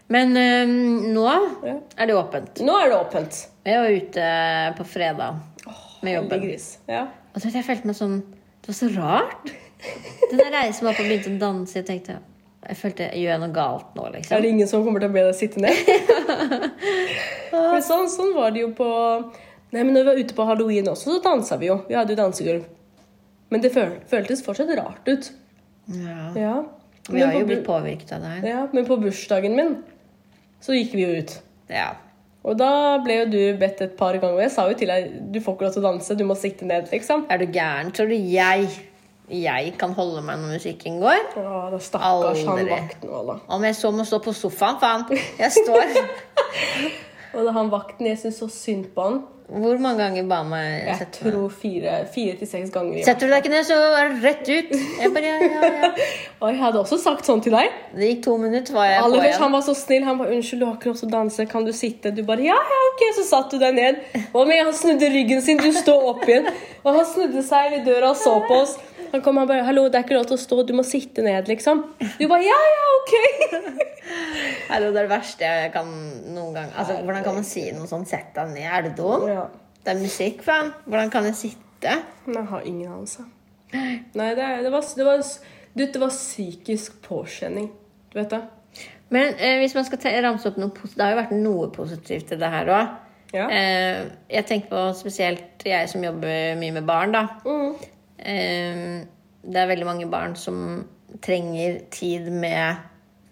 Men 0.08 0.32
um, 0.32 0.74
nå 1.12 1.24
er 1.28 2.08
det 2.08 2.16
åpent. 2.16 2.62
Nå 2.64 2.76
er 2.80 2.88
det 2.88 2.96
åpent. 2.96 3.42
Jeg 3.68 3.82
var 3.82 3.96
ute 4.00 4.28
på 4.78 4.86
fredag 4.88 5.42
med 6.00 6.14
jobben. 6.14 6.44
gris. 6.46 6.70
Ja. 6.88 7.04
Og 7.34 7.42
så 7.42 7.52
jeg, 7.52 7.66
følte 7.66 7.90
meg 7.90 7.98
sånn 7.98 8.20
Det 8.62 8.70
var 8.70 8.78
så 8.78 8.88
rart. 8.94 9.50
Den 10.30 10.40
der 10.40 10.54
reisen 10.54 10.88
var 10.88 10.96
på 10.96 11.04
og 11.04 11.10
begynte 11.10 11.34
å 11.34 11.40
danse. 11.42 11.76
Jeg 11.76 11.86
tenkte 11.90 12.18
jeg 12.68 12.76
følte, 12.76 13.06
Gjør 13.14 13.30
jeg 13.30 13.40
noe 13.40 13.54
galt 13.54 13.92
nå, 13.96 14.06
Er 14.08 14.16
liksom? 14.16 14.42
det 14.42 14.48
ingen 14.50 14.68
som 14.68 14.82
kommer 14.84 15.00
til 15.00 15.12
å 15.12 15.14
be 15.14 15.22
deg 15.28 15.36
sitte 15.38 15.60
ned? 15.62 15.76
For 17.52 17.84
sånn, 17.86 18.08
sånn 18.12 18.32
var 18.36 18.50
det 18.52 18.64
jo 18.64 18.72
på 18.76 18.88
Nei, 19.68 19.82
men 19.84 19.92
når 19.92 20.00
vi 20.00 20.08
var 20.08 20.18
ute 20.24 20.34
på 20.36 20.44
halloween 20.48 20.88
også, 20.88 21.12
så 21.12 21.22
dansa 21.24 21.58
vi 21.60 21.68
jo. 21.68 21.74
Vi 21.90 21.96
hadde 21.96 22.14
jo 22.14 22.18
dansegulv. 22.22 22.62
Men 23.52 23.60
det 23.60 23.70
føl 23.74 23.98
føltes 24.08 24.40
fortsatt 24.44 24.72
rart 24.78 25.10
ut. 25.10 25.28
Ja. 25.92 26.30
Ja. 26.36 26.54
Vi 27.08 27.20
har 27.20 27.36
jo 27.36 27.44
blitt 27.48 27.66
påvirket 27.66 28.14
av 28.16 28.24
det 28.24 28.30
her. 28.32 28.46
Ja, 28.48 28.62
men 28.72 28.88
på 28.88 28.96
bursdagen 29.00 29.56
min 29.56 29.74
så 30.64 30.76
gikk 30.76 30.94
vi 30.98 31.06
jo 31.06 31.22
ut. 31.22 31.34
Ja. 31.72 31.92
Og 32.48 32.56
da 32.58 32.70
ble 33.04 33.22
jo 33.22 33.30
du 33.32 33.40
bedt 33.60 33.82
et 33.84 33.96
par 33.98 34.16
ganger. 34.16 34.40
Jeg 34.44 34.54
sa 34.54 34.68
jo 34.70 34.76
til 34.78 34.90
deg 34.90 35.16
du 35.34 35.40
får 35.42 35.56
ikke 35.56 35.66
lov 35.66 35.74
til 35.74 35.82
å 35.82 35.88
danse, 35.88 36.16
du 36.18 36.24
må 36.28 36.36
sitte 36.38 36.68
ned, 36.68 36.88
liksom. 36.92 37.26
Er 37.30 37.42
du 37.42 37.50
gæren? 37.52 37.92
Tror 37.94 38.10
du 38.10 38.16
jeg 38.16 38.68
jeg 39.28 39.74
kan 39.76 39.92
holde 39.92 40.22
meg 40.24 40.38
når 40.40 40.54
musikken 40.56 41.02
går? 41.02 41.18
Ja, 41.36 41.66
da 41.68 41.78
stakkars 41.84 42.46
han 42.48 42.62
vakten 42.64 43.10
også, 43.10 43.24
da. 43.28 43.34
Om 43.56 43.66
jeg 43.68 43.76
så 43.76 43.90
må 43.92 44.06
stå 44.08 44.22
på 44.24 44.32
sofaen, 44.32 44.78
faen. 44.80 45.04
Jeg 45.36 45.52
står. 45.52 45.98
Og 47.36 47.44
da 47.44 47.52
han 47.58 47.68
vakten, 47.68 48.08
jeg 48.08 48.20
syns 48.22 48.40
så 48.40 48.48
synd 48.48 48.88
på 48.94 49.04
han. 49.04 49.18
Hvor 49.48 49.78
mange 49.80 50.02
ganger 50.02 50.26
ba 50.28 50.42
meg 50.44 50.66
Jeg 50.84 50.96
sette 51.00 51.22
meg? 51.24 51.32
tror 51.32 51.52
fire, 51.56 51.92
fire 52.12 52.34
til 52.36 52.48
seks 52.50 52.72
ganger. 52.74 52.98
Setter 53.06 53.30
du 53.30 53.32
deg 53.32 53.40
ikke 53.40 53.52
ned, 53.54 53.64
så 53.64 53.78
er 53.96 54.10
det 54.12 54.18
rett 54.26 54.50
ut. 54.50 54.74
Jeg 55.00 55.12
bare, 55.14 55.24
ja, 55.24 55.36
ja, 55.40 55.70
ja. 55.84 55.88
Og 56.42 56.50
jeg 56.52 56.58
hadde 56.60 56.82
også 56.82 56.98
sagt 57.00 57.24
sånn 57.24 57.40
til 57.40 57.56
deg. 57.56 57.78
Det 57.94 58.10
gikk 58.10 58.20
to 58.26 58.36
minutter, 58.42 58.76
var 58.76 58.90
jeg 58.90 59.00
på 59.00 59.06
Aller 59.06 59.24
først, 59.24 59.40
han 59.46 59.56
var 59.56 59.64
så 59.64 59.74
snill. 59.78 60.04
Han 60.04 60.20
bare 60.20 60.36
'Unnskyld, 60.36 60.60
du 60.60 60.66
har 60.68 60.76
ikke 60.76 60.90
lov 60.90 60.98
til 61.00 61.08
å 61.08 61.14
danse. 61.16 61.46
Kan 61.48 61.64
du 61.64 61.72
sitte?' 61.72 62.12
Du 62.12 62.22
bare 62.28 62.44
'Ja, 62.44 62.60
ja, 62.74 62.82
ok.' 62.90 63.06
Så 63.16 63.24
satt 63.24 63.50
du 63.50 63.58
deg 63.58 63.74
ned. 63.74 64.04
Og 64.34 64.46
med 64.46 64.60
han 64.64 64.74
snudde 64.74 65.08
ryggen 65.16 65.40
sin, 65.42 65.56
du 65.56 65.72
står 65.72 66.08
opp 66.12 66.28
igjen. 66.28 66.52
Og 66.84 66.94
han 66.94 67.06
snudde 67.08 67.42
seg 67.42 67.72
ved 67.72 67.88
døra 67.88 68.12
og 68.12 68.20
så 68.20 68.36
på 68.44 68.60
oss. 68.66 68.76
Han 69.12 69.22
kom 69.24 69.36
han 69.36 69.48
bare 69.48 69.64
'Hallo, 69.64 69.84
det 69.88 69.94
er 69.94 70.04
ikke 70.04 70.16
lov 70.18 70.26
til 70.28 70.36
å 70.36 70.40
stå. 70.42 70.62
Du 70.66 70.74
må 70.76 70.82
sitte 70.82 71.22
ned', 71.22 71.48
liksom. 71.48 71.84
Du 72.18 72.28
bare 72.28 72.42
'Ja, 72.44 72.58
ja, 72.74 72.84
ok'. 72.98 73.14
Hallo, 74.68 74.90
det 74.92 74.96
er 74.96 75.08
det 75.08 75.10
verste 75.10 75.44
jeg 75.44 75.72
kan 75.72 75.88
noen 76.34 76.54
gang 76.54 76.70
Altså, 76.76 77.00
Hvordan 77.04 77.24
kan 77.24 77.34
man 77.34 77.44
si 77.44 77.70
noe 77.72 77.86
sånn 77.86 78.06
'sett 78.06 78.34
deg 78.34 78.52
ned'? 78.54 78.68
Er 78.78 78.82
du 78.88 78.90
dum? 79.02 79.28
Ja. 79.28 79.48
Det 79.84 79.94
er 79.94 80.02
musikk, 80.02 80.42
faen. 80.44 80.72
Hvordan 80.86 81.10
kan 81.10 81.24
jeg 81.24 81.34
sitte? 81.34 81.98
Men 82.26 82.42
jeg 82.42 82.46
har 82.50 82.62
ingen 82.66 82.92
anelse. 82.92 83.24
Nei, 83.72 84.30
det, 84.34 84.46
det, 84.64 84.72
var, 84.72 84.84
det, 84.96 85.04
var, 85.04 85.22
du, 85.74 85.84
det 85.86 86.00
var 86.00 86.08
psykisk 86.12 87.02
påkjenning. 87.04 87.70
Du 88.12 88.18
vet 88.18 88.30
det? 88.30 88.42
Men 89.08 89.34
eh, 89.38 89.58
hvis 89.62 89.74
man 89.76 89.86
skal 89.88 90.02
ramse 90.24 90.48
opp 90.50 90.58
noe 90.60 90.72
positivt 90.74 90.98
Det 90.98 91.04
har 91.04 91.14
jo 91.14 91.20
vært 91.22 91.36
noe 91.36 91.68
positivt 91.72 92.32
i 92.34 92.40
det 92.40 92.50
her 92.52 92.72
òg. 92.72 92.96
Ja. 93.32 93.46
Eh, 93.52 94.08
jeg 94.32 94.46
tenker 94.48 94.72
på 94.72 94.82
spesielt 94.96 95.64
jeg 95.64 95.88
som 95.88 96.04
jobber 96.04 96.56
mye 96.60 96.74
med 96.76 96.86
barn, 96.88 97.12
da. 97.16 97.26
Mm. 97.44 97.74
Eh, 98.18 99.04
det 99.48 99.60
er 99.62 99.70
veldig 99.70 99.86
mange 99.88 100.08
barn 100.10 100.34
som 100.36 100.84
trenger 101.24 101.78
tid 101.94 102.26
med 102.32 102.80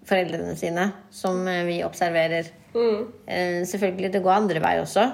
foreldrene 0.07 0.55
sine, 0.59 0.91
som 1.11 1.43
eh, 1.51 1.65
vi 1.67 1.81
observerer. 1.85 2.49
Mm. 2.77 3.03
Eh, 3.27 3.59
selvfølgelig, 3.67 4.13
det 4.15 4.23
går 4.25 4.37
andre 4.37 4.61
vei 4.63 4.75
også. 4.83 5.05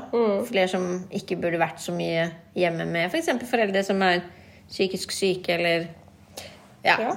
Flere 0.48 0.68
som 0.70 0.86
ikke 1.14 1.38
burde 1.40 1.60
vært 1.62 1.80
så 1.82 1.94
mye 1.96 2.28
hjemme 2.58 2.86
med 2.90 3.08
f.eks. 3.08 3.30
For 3.40 3.52
foreldre 3.54 3.84
som 3.86 4.02
er 4.04 4.22
psykisk 4.68 5.12
syke 5.14 5.56
eller 5.56 5.88
ja, 6.82 6.96
Ja. 6.98 7.12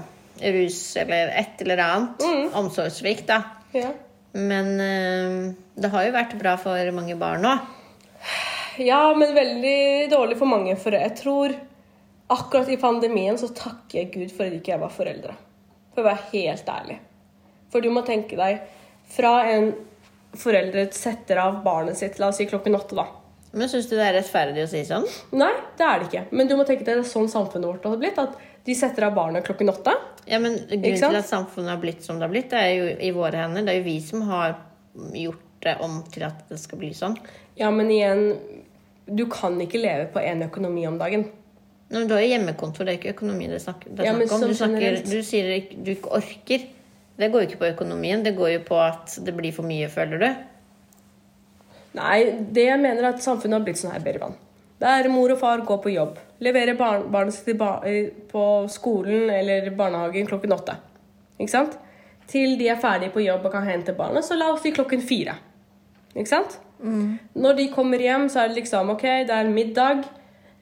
rus 0.55 0.79
eller 1.01 1.31
et 1.39 1.61
eller 1.65 1.81
annet. 1.83 2.25
Omsorgssvikt, 2.55 3.27
da. 3.31 3.41
Ja. 3.75 3.91
Men 4.35 4.73
eh, 4.83 5.53
det 5.79 5.91
har 5.93 6.05
jo 6.07 6.15
vært 6.15 6.37
bra 6.39 6.55
for 6.59 6.91
mange 6.95 7.15
barn 7.19 7.45
òg. 7.47 7.71
Ja, 8.83 9.13
men 9.15 9.31
veldig 9.35 10.09
dårlig 10.11 10.35
for 10.39 10.49
mange. 10.51 10.73
For 10.79 10.91
jeg 10.95 11.13
tror 11.19 11.53
akkurat 12.27 12.69
i 12.69 12.77
pandemien 12.81 13.37
så 13.37 13.49
takker 13.53 13.99
jeg 13.99 14.13
Gud 14.13 14.31
for 14.33 14.47
at 14.47 14.55
ikke 14.57 14.73
jeg 14.73 14.81
var 14.81 14.93
foreldre. 14.93 15.35
For 15.93 16.03
å 16.03 16.07
være 16.09 16.29
helt 16.31 16.71
ærlig. 16.71 16.97
For 17.73 17.83
du 17.83 17.91
må 17.93 18.05
tenke 18.07 18.37
deg 18.39 18.63
fra 19.11 19.37
en 19.51 19.71
forelder 20.35 20.89
setter 20.95 21.39
av 21.39 21.61
barnet 21.63 21.97
sitt, 21.99 22.17
la 22.19 22.31
oss 22.31 22.41
si 22.41 22.47
klokken 22.49 22.75
åtte, 22.75 22.97
da. 22.97 23.07
Men 23.55 23.69
syns 23.71 23.87
du 23.87 23.95
det 23.95 24.03
er 24.03 24.17
rettferdig 24.17 24.65
å 24.65 24.67
si 24.67 24.81
sånn? 24.83 25.05
Nei, 25.39 25.53
det 25.79 25.85
er 25.87 26.01
det 26.01 26.09
ikke. 26.09 26.23
Men 26.35 26.49
du 26.49 26.57
må 26.59 26.65
tenke 26.67 26.83
deg 26.83 26.97
det 26.97 27.05
er 27.05 27.07
sånn 27.07 27.29
samfunnet 27.31 27.69
vårt 27.69 27.87
har 27.87 28.01
blitt. 28.01 28.19
At 28.19 28.35
de 28.65 28.75
setter 28.75 29.05
av 29.07 29.15
barnet 29.15 29.45
klokken 29.47 29.71
åtte. 29.71 29.93
Ja, 30.27 30.41
men 30.43 30.57
Grunnen 30.67 30.97
til 30.99 31.19
at 31.21 31.29
samfunnet 31.29 31.71
har 31.71 31.79
blitt 31.79 32.03
som 32.03 32.19
det 32.19 32.27
har 32.27 32.33
blitt, 32.33 32.49
det 32.51 32.59
er 32.59 32.73
jo 32.73 32.89
i 33.07 33.13
våre 33.15 33.45
hender. 33.45 33.63
Det 33.63 33.75
er 33.75 33.79
jo 33.79 33.87
vi 33.87 33.95
som 34.03 34.25
har 34.27 34.57
gjort 35.15 35.45
det 35.63 35.77
om 35.85 36.01
til 36.11 36.25
at 36.27 36.43
det 36.49 36.59
skal 36.59 36.81
bli 36.81 36.91
sånn. 36.97 37.15
Ja, 37.59 37.71
men 37.71 37.91
igjen 37.93 38.27
Du 39.05 39.27
kan 39.29 39.59
ikke 39.61 39.77
leve 39.77 40.07
på 40.09 40.19
én 40.19 40.41
økonomi 40.41 40.87
om 40.89 40.95
dagen. 40.97 41.27
Men 41.93 42.07
du 42.09 42.15
har 42.15 42.23
jo 42.23 42.31
hjemmekontor, 42.31 42.87
det 42.87 42.95
er 42.95 42.97
ikke 42.99 43.13
økonomi 43.13 43.47
det 43.49 43.59
er 43.59 43.65
snakk, 43.67 43.83
det 43.85 44.01
er 44.01 44.07
Ja, 44.09 44.13
snakk 44.15 44.31
om. 44.33 44.41
Du, 44.41 44.55
sånn 44.57 44.73
snakker, 44.73 44.97
du 45.05 45.19
sier 45.25 45.51
du 45.85 45.91
ikke 45.93 46.15
orker. 46.17 46.65
Det 47.15 47.29
går 47.31 47.43
jo 47.43 47.49
ikke 47.49 47.61
på 47.61 47.69
økonomien, 47.69 48.23
det 48.25 48.33
går 48.35 48.49
jo 48.57 48.63
på 48.67 48.79
at 48.81 49.13
det 49.23 49.35
blir 49.37 49.53
for 49.55 49.67
mye, 49.67 49.87
føler 49.91 50.19
du. 50.19 50.27
Nei, 51.95 52.17
det 52.51 52.65
jeg 52.67 52.81
mener 52.81 53.05
er 53.05 53.13
at 53.13 53.23
samfunnet 53.23 53.59
har 53.59 53.63
blitt 53.67 53.79
sånn 53.79 53.93
her 53.93 54.03
Bervan. 54.03 54.35
Der 54.81 55.07
mor 55.07 55.31
og 55.31 55.39
far 55.39 55.61
går 55.63 55.79
på 55.85 55.93
jobb, 55.93 56.17
leverer 56.43 56.75
barn, 56.75 57.05
barnet 57.13 57.37
sitt 57.37 57.55
på 58.31 58.43
skolen 58.73 59.29
eller 59.31 59.69
barnehagen 59.77 60.27
klokken 60.27 60.51
åtte. 60.57 60.75
Ikke 61.39 61.53
sant? 61.53 61.77
Til 62.27 62.57
de 62.59 62.67
er 62.73 62.81
ferdige 62.81 63.13
på 63.13 63.23
jobb 63.23 63.45
og 63.45 63.53
kan 63.53 63.63
hente 63.69 63.95
barnet, 63.95 64.25
så 64.25 64.35
la 64.35 64.49
oss 64.51 64.65
si 64.65 64.73
klokken 64.75 65.03
fire. 65.05 65.37
Ikke 66.15 66.31
sant? 66.33 66.59
Når 67.35 67.55
de 67.61 67.69
kommer 67.71 68.01
hjem, 68.03 68.27
så 68.29 68.43
er 68.43 68.51
det 68.51 68.59
liksom 68.59 68.91
ok, 68.97 69.05
det 69.29 69.35
er 69.37 69.49
middag, 69.49 70.03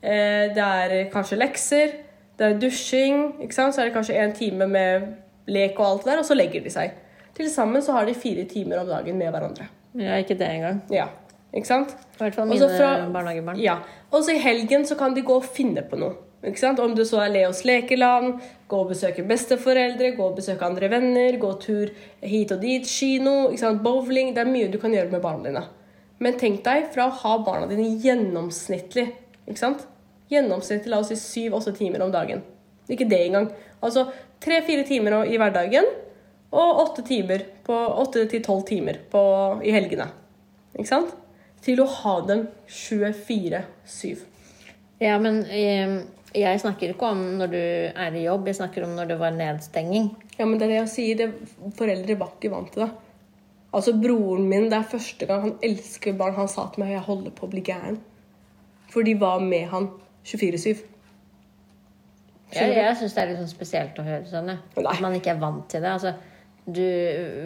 det 0.03 0.63
er 0.63 0.95
kanskje 1.13 1.37
lekser, 1.39 1.93
det 2.37 2.47
er 2.49 2.57
dusjing, 2.59 3.19
så 3.53 3.69
er 3.71 3.87
det 3.87 3.93
kanskje 3.95 4.17
en 4.19 4.33
time 4.35 4.67
med 4.67 5.05
lek 5.47 5.77
og 5.79 5.85
alt 5.85 6.03
det 6.05 6.11
der, 6.13 6.19
og 6.23 6.27
så 6.27 6.35
legger 6.35 6.63
de 6.65 6.71
seg. 6.73 6.91
Til 7.37 7.49
sammen 7.49 7.81
så 7.81 7.95
har 7.95 8.05
de 8.05 8.13
fire 8.13 8.43
timer 8.49 8.81
om 8.83 8.87
dagen 8.91 9.17
med 9.17 9.31
hverandre. 9.33 9.69
Ja, 9.97 10.17
ikke 10.21 10.35
det 10.37 10.47
engang. 10.49 10.81
Ja, 10.93 11.07
ikke 11.53 11.69
sant? 11.69 11.93
I 11.93 12.19
hvert 12.19 12.35
fall 12.35 12.47
mine 12.49 12.67
fra- 12.69 13.07
barnehagebarn. 13.13 13.59
Ja. 13.61 13.77
Og 14.11 14.23
så 14.25 14.35
i 14.35 14.41
helgen 14.43 14.85
så 14.85 14.97
kan 14.99 15.13
de 15.15 15.21
gå 15.25 15.35
og 15.39 15.45
finne 15.45 15.81
på 15.87 15.97
noe. 16.01 16.15
Ikke 16.43 16.59
sant? 16.59 16.79
Om 16.83 16.93
du 16.97 17.05
så 17.07 17.21
er 17.23 17.31
Leos 17.31 17.61
lekeland, 17.63 18.41
gå 18.67 18.79
og 18.83 18.89
besøke 18.91 19.23
besteforeldre, 19.27 20.11
gå 20.17 20.25
og 20.25 20.35
besøke 20.41 20.65
andre 20.67 20.89
venner, 20.91 21.37
gå 21.39 21.53
tur 21.63 21.93
hit 22.21 22.51
og 22.51 22.59
dit, 22.61 22.83
kino, 22.89 23.49
ikke 23.53 23.59
sant? 23.63 23.81
bowling. 23.85 24.33
Det 24.35 24.43
er 24.43 24.51
mye 24.51 24.67
du 24.73 24.77
kan 24.81 24.91
gjøre 24.91 25.11
med 25.13 25.21
barna 25.23 25.47
dine. 25.47 25.63
Men 26.19 26.35
tenk 26.41 26.61
deg 26.65 26.89
fra 26.93 27.07
å 27.07 27.15
ha 27.21 27.37
barna 27.45 27.69
dine 27.71 27.87
gjennomsnittlig. 28.03 29.07
Ikke 29.47 29.59
sant? 29.61 29.87
Gjennomsnittlig, 30.31 30.91
la 30.91 31.01
oss 31.03 31.11
si 31.11 31.19
syv-åtte 31.19 31.73
timer 31.77 32.05
om 32.05 32.13
dagen. 32.13 32.43
Ikke 32.91 33.07
det 33.09 33.19
engang. 33.27 33.49
Altså 33.83 34.07
tre-fire 34.43 34.85
timer 34.87 35.23
i 35.27 35.39
hverdagen 35.39 35.87
og 36.53 36.81
åtte 36.83 38.25
til 38.29 38.43
tolv 38.45 38.65
timer 38.67 38.99
på, 39.11 39.21
i 39.65 39.73
helgene. 39.73 40.09
Ikke 40.75 40.89
sant? 40.89 41.15
Til 41.63 41.81
å 41.81 41.87
ha 41.89 42.17
dem 42.27 42.45
24-7. 42.67 44.25
Ja, 45.01 45.15
men 45.21 45.41
eh, 45.49 46.03
jeg 46.33 46.61
snakker 46.61 46.93
ikke 46.93 47.09
om 47.13 47.23
når 47.39 47.53
du 47.53 47.59
er 47.59 48.15
i 48.17 48.25
jobb, 48.27 48.47
jeg 48.49 48.59
snakker 48.59 48.85
om 48.85 48.93
når 48.97 49.13
det 49.13 49.17
var 49.21 49.33
nedstenging. 49.35 50.11
Ja, 50.37 50.45
men 50.45 50.59
det 50.59 50.67
er 50.67 50.73
det 50.73 50.79
jeg 50.81 50.93
sier. 50.93 51.19
Det, 51.23 51.73
foreldre 51.77 52.19
var 52.19 52.35
ikke 52.35 52.53
vant 52.53 52.71
til 52.73 52.85
det. 52.85 52.91
Altså, 53.73 53.95
Broren 53.97 54.45
min, 54.49 54.69
det 54.69 54.77
er 54.77 54.89
første 54.91 55.25
gang 55.29 55.47
han 55.47 55.55
elsker 55.65 56.17
barn, 56.17 56.35
han 56.37 56.51
sa 56.51 56.67
til 56.69 56.83
meg 56.83 56.91
at 56.91 56.99
jeg 56.99 57.07
holder 57.07 57.33
på 57.33 57.47
å 57.47 57.53
bli 57.53 57.63
gæren. 57.65 57.97
For 58.93 59.05
de 59.05 59.15
var 59.17 59.41
med 59.41 59.71
han 59.71 59.89
24-7. 60.25 60.83
Jeg, 62.53 62.75
jeg 62.77 62.97
syns 62.99 63.15
det 63.15 63.21
er 63.23 63.31
litt 63.31 63.39
sånn 63.41 63.49
spesielt 63.49 63.97
å 63.97 64.05
høre 64.05 64.27
sånn. 64.29 64.51
ja. 64.53 64.57
At 64.85 65.01
man 65.01 65.15
ikke 65.17 65.31
er 65.33 65.39
vant 65.41 65.65
til 65.71 65.81
det. 65.81 65.89
Altså, 65.95 66.13
du 66.63 66.83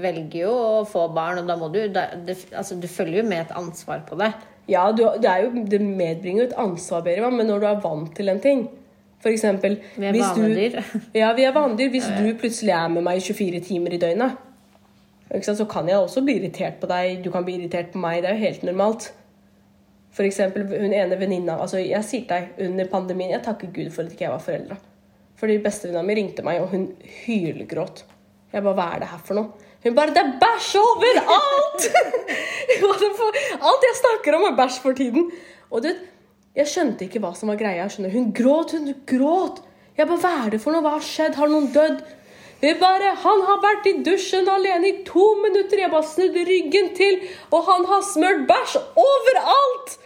velger 0.03 0.41
jo 0.43 0.51
å 0.51 0.81
få 0.85 1.07
barn, 1.15 1.39
og 1.41 1.47
da 1.49 1.55
må 1.57 1.69
du 1.73 1.79
da, 1.95 2.09
det, 2.27 2.35
Altså, 2.51 2.75
du 2.77 2.87
følger 2.91 3.23
jo 3.23 3.29
med 3.29 3.45
et 3.45 3.53
ansvar 3.57 4.03
på 4.09 4.17
det. 4.19 4.33
Ja, 4.67 4.89
du, 4.91 5.05
det, 5.23 5.29
er 5.31 5.45
jo, 5.45 5.63
det 5.71 5.79
medbringer 5.81 6.43
jo 6.43 6.47
et 6.49 6.57
ansvar, 6.59 7.05
Berivan, 7.05 7.37
men 7.39 7.47
når 7.47 7.63
du 7.63 7.67
er 7.69 7.79
vant 7.85 8.09
til 8.17 8.27
en 8.33 8.41
ting 8.43 8.65
For 9.23 9.31
eksempel 9.31 9.77
Vi 9.95 10.05
er 10.05 10.11
hvis 10.11 10.27
du- 10.35 10.41
vanedyr. 10.43 10.75
Ja, 11.21 11.31
vi 11.33 11.45
er 11.47 11.55
vanedyr. 11.55 11.89
Hvis 11.95 12.09
du 12.11 12.27
plutselig 12.37 12.75
er 12.75 12.91
med 12.91 13.05
meg 13.07 13.23
24 13.23 13.61
timer 13.65 13.95
i 13.95 14.01
døgnet, 14.03 14.35
så 15.43 15.65
kan 15.71 15.87
jeg 15.89 15.97
også 15.97 16.21
bli 16.23 16.35
irritert 16.41 16.77
på 16.81 16.87
deg. 16.91 17.23
Du 17.23 17.31
kan 17.31 17.43
bli 17.47 17.55
irritert 17.57 17.89
på 17.95 17.99
meg. 18.03 18.21
Det 18.23 18.29
er 18.29 18.35
jo 18.37 18.43
helt 18.45 18.67
normalt. 18.67 19.07
For 20.17 20.25
eksempel 20.25 20.65
hun 20.65 20.93
ene 20.97 21.17
venninna 21.19 21.59
altså 21.61 21.77
Jeg 21.83 22.01
sier 22.05 22.25
til 22.25 22.31
deg, 22.31 22.69
under 22.69 22.89
pandemien 22.89 23.35
Jeg 23.35 23.45
takker 23.45 23.69
Gud 23.73 23.91
for 23.93 24.03
at 24.07 24.13
ikke 24.15 24.25
jeg 24.25 24.33
var 24.33 24.41
foreldre. 24.43 24.77
Fordi 25.37 25.59
bestevenninna 25.61 26.05
mi 26.07 26.15
ringte 26.17 26.45
meg, 26.45 26.63
og 26.63 26.71
hun 26.73 26.87
hylgråt. 27.23 28.01
Jeg 28.53 28.63
bare 28.65 28.77
Hva 28.79 28.87
er 28.95 29.03
det 29.03 29.11
her 29.11 29.23
for 29.27 29.37
noe? 29.37 29.67
Hun 29.83 29.95
bare 29.97 30.15
Det 30.15 30.23
er 30.23 30.35
bæsj 30.41 30.73
overalt! 30.81 31.89
Er 32.67 32.81
det 32.99 33.09
Alt 33.63 33.85
jeg 33.85 33.95
snakker 34.01 34.35
om, 34.35 34.43
er 34.49 34.55
bæsj 34.57 34.81
for 34.83 34.97
tiden. 34.97 35.29
Og 35.71 35.83
du 35.83 35.87
vet, 35.87 36.01
jeg 36.57 36.69
skjønte 36.71 37.05
ikke 37.05 37.21
hva 37.23 37.31
som 37.37 37.51
var 37.51 37.59
greia. 37.59 37.85
Skjønner. 37.89 38.11
Hun 38.11 38.31
gråt, 38.35 38.73
hun 38.73 38.89
gråt. 39.07 39.61
Jeg 39.97 40.09
bare 40.09 40.21
Hva 40.23 40.31
er 40.45 40.55
det 40.55 40.61
for 40.63 40.73
noe? 40.73 40.83
Hva 40.85 40.95
har 40.97 41.05
skjedd? 41.05 41.37
Har 41.37 41.51
noen 41.51 41.69
dødd? 41.75 42.01
Hun 42.63 42.81
bare 42.81 43.13
Han 43.23 43.43
har 43.45 43.61
vært 43.61 43.89
i 43.91 43.95
dusjen 44.05 44.49
alene 44.49 44.89
i 44.89 44.97
to 45.05 45.27
minutter. 45.43 45.83
Jeg 45.83 45.93
bare 45.93 46.09
snudde 46.09 46.45
ryggen 46.49 46.91
til, 46.97 47.21
og 47.53 47.69
han 47.69 47.85
har 47.93 48.03
smørt 48.09 48.45
bæsj 48.49 48.77
overalt! 49.05 49.97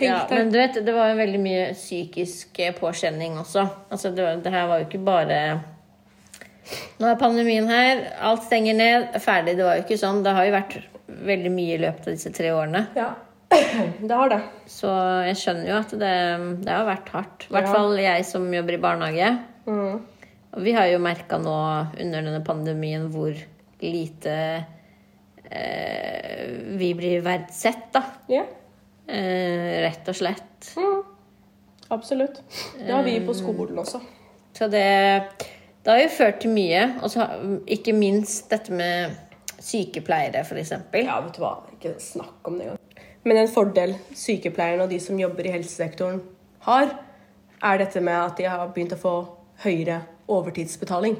Ja, 0.00 0.26
men 0.30 0.50
du 0.52 0.56
vet, 0.58 0.78
det 0.86 0.92
var 0.96 1.10
jo 1.12 1.18
veldig 1.18 1.40
mye 1.42 1.64
psykisk 1.76 2.58
eh, 2.64 2.72
påkjenning 2.74 3.36
også. 3.42 3.66
Altså, 3.92 4.10
det, 4.14 4.24
var, 4.24 4.38
det 4.44 4.52
her 4.54 4.68
var 4.70 4.80
jo 4.80 4.86
ikke 4.88 5.02
bare 5.04 5.40
Nå 7.02 7.08
er 7.10 7.18
pandemien 7.20 7.66
her, 7.68 8.00
alt 8.22 8.44
stenger 8.46 8.76
ned, 8.78 9.08
ferdig. 9.20 9.56
Det 9.58 9.66
var 9.66 9.76
jo 9.76 9.82
ikke 9.84 9.98
sånn. 10.00 10.22
Det 10.24 10.32
har 10.32 10.46
jo 10.46 10.54
vært 10.54 10.76
veldig 11.26 11.50
mye 11.52 11.74
i 11.74 11.80
løpet 11.82 12.06
av 12.06 12.14
disse 12.14 12.30
tre 12.32 12.52
årene. 12.54 12.84
Ja, 12.96 13.08
det 14.06 14.14
har 14.16 14.30
det. 14.32 14.38
Så 14.70 14.92
jeg 15.26 15.36
skjønner 15.42 15.68
jo 15.72 15.76
at 15.80 15.92
det, 16.00 16.12
det 16.62 16.72
har 16.72 16.86
vært 16.88 17.10
hardt. 17.12 17.48
I 17.50 17.56
hvert 17.58 17.68
Ja. 17.68 17.74
fall 17.74 17.98
jeg 18.00 18.24
som 18.30 18.46
jobber 18.54 18.78
i 18.78 18.80
barnehage. 18.86 19.32
Mm. 19.66 19.98
Og 20.54 20.64
vi 20.64 20.72
har 20.78 20.86
jo 20.88 21.02
merka 21.02 21.36
nå 21.42 21.58
under 21.98 22.22
denne 22.22 22.40
pandemien 22.46 23.10
hvor 23.12 23.34
lite 23.82 24.38
eh, 25.50 26.46
vi 26.78 26.94
blir 26.96 27.20
verdsett, 27.26 27.90
da. 27.92 28.06
Ja, 28.32 28.46
Eh, 28.46 28.61
rett 29.12 30.08
og 30.08 30.16
slett. 30.16 30.72
absolutt. 31.92 32.42
Det 32.78 32.92
har 32.92 33.02
vi 33.04 33.18
på 33.26 33.34
skolen 33.36 33.78
også. 33.82 34.00
Så 34.56 34.68
det, 34.72 34.86
det 35.84 35.90
har 35.90 36.00
jo 36.00 36.08
ført 36.16 36.40
til 36.40 36.54
mye. 36.54 36.86
Og 37.02 37.12
så 37.12 37.26
ikke 37.66 37.92
minst 37.96 38.50
dette 38.52 38.72
med 38.72 39.16
sykepleiere, 39.62 40.42
f.eks. 40.44 40.72
Ja, 41.04 41.20
vet 41.22 41.36
du 41.36 41.42
hva. 41.44 41.56
Ikke 41.76 41.94
snakk 42.02 42.48
om 42.48 42.58
det 42.58 42.68
engang. 42.68 42.78
Men 43.22 43.38
en 43.38 43.52
fordel 43.52 43.94
sykepleierne 44.18 44.86
og 44.86 44.90
de 44.90 44.98
som 45.02 45.18
jobber 45.20 45.46
i 45.46 45.52
helsesektoren 45.54 46.18
har, 46.66 46.96
er 47.62 47.78
dette 47.78 48.00
med 48.02 48.18
at 48.18 48.40
de 48.40 48.48
har 48.50 48.72
begynt 48.74 48.96
å 48.96 48.98
få 48.98 49.14
høyere 49.62 50.00
overtidsbetaling. 50.32 51.14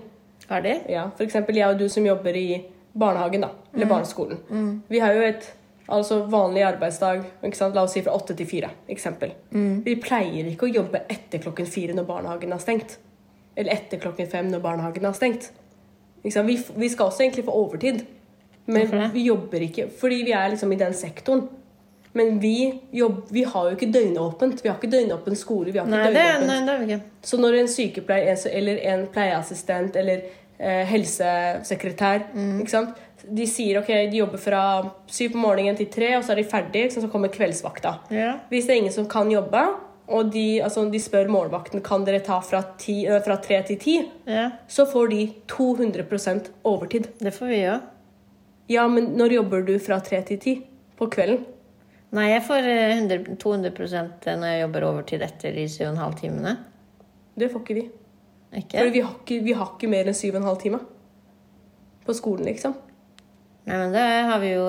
Har 0.49 0.65
de? 0.65 0.73
Ja, 0.91 1.07
eksempel 1.23 1.61
jeg 1.61 1.71
og 1.71 1.79
du 1.79 1.87
som 1.93 2.07
jobber 2.07 2.35
i 2.37 2.47
barnehagen, 2.99 3.47
da. 3.47 3.53
Eller 3.75 3.89
barneskolen. 3.89 4.41
Vi 4.91 5.01
har 5.01 5.15
jo 5.15 5.23
et 5.29 5.47
altså 5.93 6.23
vanlig 6.31 6.65
arbeidsdag, 6.67 7.25
la 7.43 7.83
oss 7.83 7.95
si 7.97 8.03
fra 8.05 8.15
åtte 8.17 8.37
til 8.39 8.49
fire. 8.49 8.71
Eksempel. 8.93 9.35
Vi 9.87 9.97
pleier 10.03 10.49
ikke 10.51 10.69
å 10.69 10.75
jobbe 10.81 11.05
etter 11.13 11.43
klokken 11.43 11.69
fire 11.69 11.97
når 11.97 12.09
barnehagen 12.09 12.55
er 12.55 12.63
stengt. 12.63 12.99
Eller 13.57 13.77
etter 13.77 14.01
klokken 14.01 14.31
fem 14.33 14.49
når 14.49 14.65
barnehagen 14.65 15.07
er 15.09 15.17
stengt. 15.17 15.51
Vi, 16.23 16.31
vi 16.33 16.89
skal 16.89 17.09
også 17.09 17.25
egentlig 17.25 17.45
få 17.45 17.57
overtid. 17.65 18.05
Men 18.71 19.11
vi 19.13 19.27
jobber 19.27 19.65
ikke 19.67 19.89
fordi 19.99 20.23
vi 20.29 20.35
er 20.39 20.53
liksom 20.53 20.73
i 20.73 20.79
den 20.81 20.95
sektoren. 20.95 21.49
Men 22.13 22.39
vi, 22.41 22.81
jobb, 22.93 23.23
vi 23.33 23.43
har 23.49 23.71
jo 23.71 23.77
ikke 23.77 23.89
døgnåpent. 23.93 24.61
Vi 24.65 24.69
har 24.69 24.77
ikke 24.77 24.91
døgnåpen 24.93 25.37
skole. 25.37 25.73
vi 25.73 25.81
har 25.81 25.89
Nei, 25.89 26.11
det, 26.13 26.25
nei, 26.45 26.59
det 26.61 26.75
har 26.75 26.83
vi 26.83 26.91
ikke. 26.91 27.13
Så 27.25 27.39
når 27.41 27.57
en 27.63 27.71
sykepleier 27.73 28.43
eller 28.53 28.81
en 28.93 29.07
pleieassistent 29.15 29.97
eller 29.97 30.27
eh, 30.59 30.83
helsesekretær 30.93 32.27
sant? 32.69 33.01
De 33.23 33.47
sier 33.47 33.79
ok, 33.79 33.89
de 34.11 34.19
jobber 34.19 34.41
fra 34.43 34.63
syv 35.07 35.37
på 35.37 35.41
morgenen 35.43 35.79
til 35.79 35.89
tre, 35.93 36.11
og 36.17 36.25
så 36.27 36.35
er 36.35 36.43
de 36.43 36.49
ferdige, 36.49 36.89
ikke 36.89 37.05
så 37.05 37.11
kommer 37.13 37.33
kveldsvakta. 37.33 37.95
Ja. 38.11 38.33
Hvis 38.51 38.67
det 38.67 38.75
er 38.75 38.83
ingen 38.83 38.95
som 38.95 39.07
kan 39.11 39.31
jobbe, 39.31 39.63
og 40.13 40.33
de, 40.35 40.47
altså, 40.65 40.85
de 40.91 41.01
spør 41.01 41.31
målvakten 41.31 41.83
kan 41.85 42.05
dere 42.07 42.23
ta 42.27 42.41
fra, 42.45 42.63
ti, 42.81 43.03
eh, 43.07 43.23
fra 43.25 43.39
tre 43.43 43.63
til 43.69 43.79
ti, 43.81 43.97
ja. 44.27 44.49
så 44.69 44.87
får 44.91 45.13
de 45.13 45.23
200% 45.53 46.51
overtid. 46.69 47.09
Det 47.23 47.33
får 47.35 47.53
vi 47.53 47.63
òg. 47.71 47.89
Ja, 48.73 48.87
men 48.89 49.13
når 49.19 49.39
jobber 49.39 49.65
du 49.67 49.75
fra 49.83 50.01
tre 50.05 50.23
til 50.27 50.41
ti? 50.43 50.59
På 50.99 51.09
kvelden? 51.11 51.45
Nei, 52.13 52.29
jeg 52.35 52.45
får 52.45 52.69
eh, 52.69 52.99
100, 52.99 53.39
200% 53.41 54.29
når 54.37 54.51
jeg 54.51 54.63
jobber 54.67 54.89
overtid 54.91 55.25
etter 55.25 55.55
de 55.57 55.65
7,5 55.71 56.19
timene. 56.21 56.57
Det 57.39 57.49
får 57.53 57.65
ikke 57.65 57.79
vi. 57.79 57.85
Ikke? 58.53 58.77
For 58.77 58.93
vi 58.93 59.01
har 59.01 59.15
ikke, 59.17 59.39
vi 59.47 59.55
har 59.57 59.71
ikke 59.73 59.89
mer 59.89 60.11
enn 60.13 60.49
halv 60.49 60.61
time. 60.61 60.83
På 62.05 62.15
skolen, 62.17 62.45
liksom. 62.51 62.75
Nei, 63.67 63.77
men 63.79 63.93
det 63.95 64.05
har 64.29 64.41
vi 64.43 64.53
jo 64.55 64.67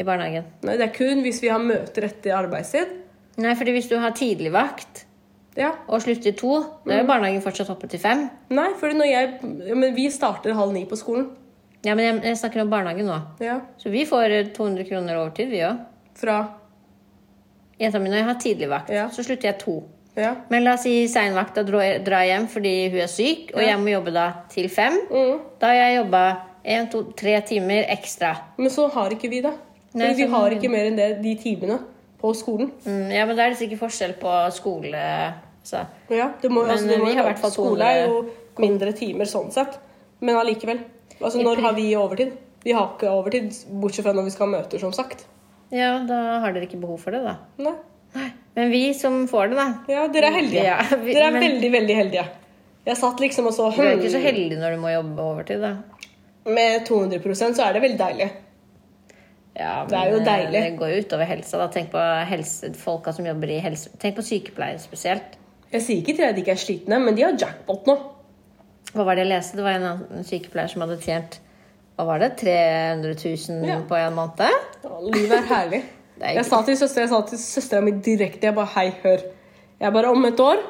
i 0.00 0.04
barnehagen. 0.08 0.44
Nei, 0.64 0.76
det 0.80 0.86
er 0.88 0.94
kun 0.96 1.20
hvis 1.24 1.42
vi 1.44 1.50
har 1.52 1.60
møter 1.60 2.06
etter 2.08 2.32
arbeidstid. 2.38 2.94
Nei, 3.42 3.54
fordi 3.58 3.74
hvis 3.76 3.88
du 3.90 3.98
har 4.00 4.14
tidligvakt 4.16 5.04
Ja. 5.56 5.74
og 5.88 6.00
slutter 6.00 6.32
to, 6.36 6.54
da 6.86 6.94
er 6.94 7.02
jo 7.02 7.08
barnehagen 7.10 7.42
fortsatt 7.44 7.68
oppe 7.74 7.88
til 7.92 8.00
fem. 8.00 8.28
Nei, 8.50 8.70
for 8.80 8.88
vi 9.92 10.06
starter 10.10 10.54
halv 10.56 10.72
ni 10.72 10.86
på 10.88 10.96
skolen. 10.96 11.28
Ja, 11.84 11.94
men 11.98 12.04
jeg, 12.06 12.22
jeg 12.24 12.36
snakker 12.40 12.62
om 12.62 12.70
barnehagen 12.70 13.06
nå. 13.10 13.18
Ja. 13.42 13.60
Så 13.76 13.90
vi 13.90 14.04
får 14.06 14.30
eh, 14.30 14.46
200 14.54 14.84
kroner 14.88 15.18
overtid, 15.18 15.50
vi 15.50 15.60
òg. 15.66 15.80
Fra 16.16 16.36
Jenta 17.80 17.98
mi, 17.98 18.08
når 18.12 18.16
jeg 18.20 18.24
har 18.28 18.38
tidligvakt, 18.40 18.90
Ja. 18.94 19.08
så 19.10 19.24
slutter 19.26 19.48
jeg 19.50 19.58
to. 19.58 19.82
Ja. 20.16 20.34
Men 20.52 20.62
la 20.64 20.74
oss 20.76 20.82
si 20.84 21.06
seinvakta 21.08 21.64
drar 21.66 21.98
drar 22.04 22.24
hjem 22.28 22.44
fordi 22.52 22.90
hun 22.92 23.00
er 23.00 23.08
syk, 23.10 23.50
og 23.56 23.62
jeg 23.64 23.78
må 23.80 23.88
jobbe 23.94 24.12
da 24.12 24.26
til 24.52 24.68
fem. 24.68 24.98
Mm. 25.10 25.38
Da 25.58 25.66
har 25.72 25.74
jeg 25.80 25.96
jobba 26.04 26.20
én, 26.64 26.90
to, 26.90 27.02
tre 27.16 27.40
timer 27.48 27.86
ekstra. 27.90 28.36
Men 28.58 28.70
så 28.70 28.88
har 28.92 29.10
ikke 29.10 29.30
vi 29.30 29.40
det. 29.44 29.52
Fordi 29.92 30.04
Nei, 30.04 30.12
vi 30.14 30.24
sånn- 30.24 30.30
har 30.30 30.50
ikke 30.56 30.70
mer 30.70 30.86
enn 30.90 30.96
det, 30.96 31.08
de 31.22 31.34
timene 31.36 31.78
på 32.20 32.30
skolen. 32.34 32.70
Mm, 32.86 33.10
ja, 33.12 33.26
men 33.26 33.36
da 33.36 33.42
er 33.46 33.50
det 33.50 33.58
sikkert 33.58 33.80
forskjell 33.82 34.14
på 34.20 34.52
skole 34.52 35.34
så. 35.64 35.86
Ja, 36.10 36.30
det 36.40 36.50
må, 36.50 36.62
Men, 36.62 36.70
altså, 36.76 36.88
det 36.88 36.98
må 36.98 37.04
vi 37.06 37.12
jo 37.12 37.16
har 37.18 37.24
i 37.24 37.28
hvert 37.32 37.38
fall 37.42 37.50
Skole 37.50 37.76
200 37.76 37.90
er 37.92 38.06
jo 38.08 38.30
mindre 38.58 38.92
timer 38.92 39.24
sånn 39.26 39.50
sett. 39.52 39.78
Men 40.20 40.36
allikevel. 40.36 40.80
Altså, 41.20 41.42
når 41.42 41.60
har 41.62 41.72
vi 41.74 41.92
overtid? 41.98 42.32
Vi 42.64 42.72
har 42.72 42.92
ikke 42.96 43.10
overtid, 43.10 43.50
bortsett 43.80 44.04
fra 44.06 44.12
når 44.14 44.24
vi 44.24 44.30
skal 44.30 44.46
ha 44.48 44.58
møter, 44.60 44.78
som 44.80 44.92
sagt. 44.92 45.24
Ja, 45.72 45.98
da 46.06 46.40
har 46.40 46.52
dere 46.52 46.66
ikke 46.68 46.80
behov 46.80 47.00
for 47.00 47.10
det, 47.10 47.22
da. 47.24 47.36
Nei. 47.58 47.74
Men 48.54 48.70
vi 48.70 48.92
som 48.94 49.26
får 49.26 49.50
det, 49.50 49.56
da. 49.56 49.66
Ja, 49.88 50.06
dere 50.12 50.28
er 50.30 50.36
heldige. 50.40 50.64
Ja, 50.64 50.82
vi- 50.96 51.14
dere 51.14 51.26
er 51.26 51.32
men- 51.32 51.42
veldig, 51.42 51.70
veldig 51.72 51.96
heldige. 51.96 52.24
Jeg 52.86 52.96
satt 52.96 53.20
liksom 53.20 53.46
og 53.46 53.52
så 53.54 53.70
Du 53.74 53.80
er 53.82 53.96
ikke 53.96 54.10
så 54.10 54.18
hmm, 54.18 54.26
heldig 54.26 54.58
når 54.58 54.74
du 54.74 54.80
må 54.82 54.90
jobbe 54.92 55.18
overtid, 55.22 55.60
da. 55.60 55.76
Med 56.44 56.86
200% 56.88 57.54
så 57.54 57.66
er 57.68 57.76
det 57.76 57.82
veldig 57.84 57.98
deilig. 58.00 58.30
Ja, 59.58 59.84
Det 59.88 59.98
er 59.98 60.10
jo 60.10 60.18
eh, 60.18 60.24
deilig. 60.26 60.62
Det 60.64 60.78
går 60.78 60.88
jo 60.94 61.02
utover 61.04 61.28
helsa. 61.28 61.58
da. 61.60 61.68
Tenk 61.70 61.90
på 61.92 62.00
helse, 62.30 62.72
folka 62.78 63.12
som 63.12 63.26
jobber 63.28 63.52
i 63.52 63.60
helse... 63.62 63.92
Tenk 64.00 64.16
på 64.16 64.24
sykepleiere 64.26 64.80
spesielt. 64.82 65.36
Jeg 65.72 65.82
sier 65.84 66.00
ikke 66.02 66.16
til 66.18 66.26
at 66.26 66.34
de 66.36 66.42
ikke 66.44 66.54
er 66.56 66.60
slitne, 66.60 66.98
men 67.00 67.14
de 67.16 67.22
har 67.26 67.36
jackpot 67.38 67.86
nå. 67.88 67.94
Hva 68.92 69.04
var 69.08 69.16
det 69.16 69.24
jeg 69.26 69.30
leste? 69.32 69.56
Det 69.56 69.64
var 69.64 69.78
en 69.78 70.24
sykepleier 70.28 70.68
som 70.72 70.84
hadde 70.84 70.98
tjent 71.04 71.38
hva 71.96 72.06
var 72.08 72.22
det, 72.22 72.30
300 72.40 73.12
000 73.20 73.66
Ja. 73.68 73.74
på 73.86 73.94
en 73.94 74.14
måned? 74.16 74.54
Ja, 74.82 74.96
livet 75.12 75.36
er 75.38 75.50
herlig. 75.50 75.82
Er 76.22 76.36
Jeg 76.36 76.44
sa 76.46 76.58
til 76.62 76.76
søstera, 76.78 77.02
jeg 77.06 77.10
sa 77.10 77.18
til 77.26 77.38
søstera 77.40 77.80
mi 77.82 77.92
direkte 78.04 78.46
jeg 78.46 78.54
bare, 78.54 78.68
Hei, 78.76 78.90
hør. 79.02 79.22
Jeg 79.80 79.92
bare 79.92 80.10
Om 80.12 80.24
et 80.28 80.40
år 80.40 80.60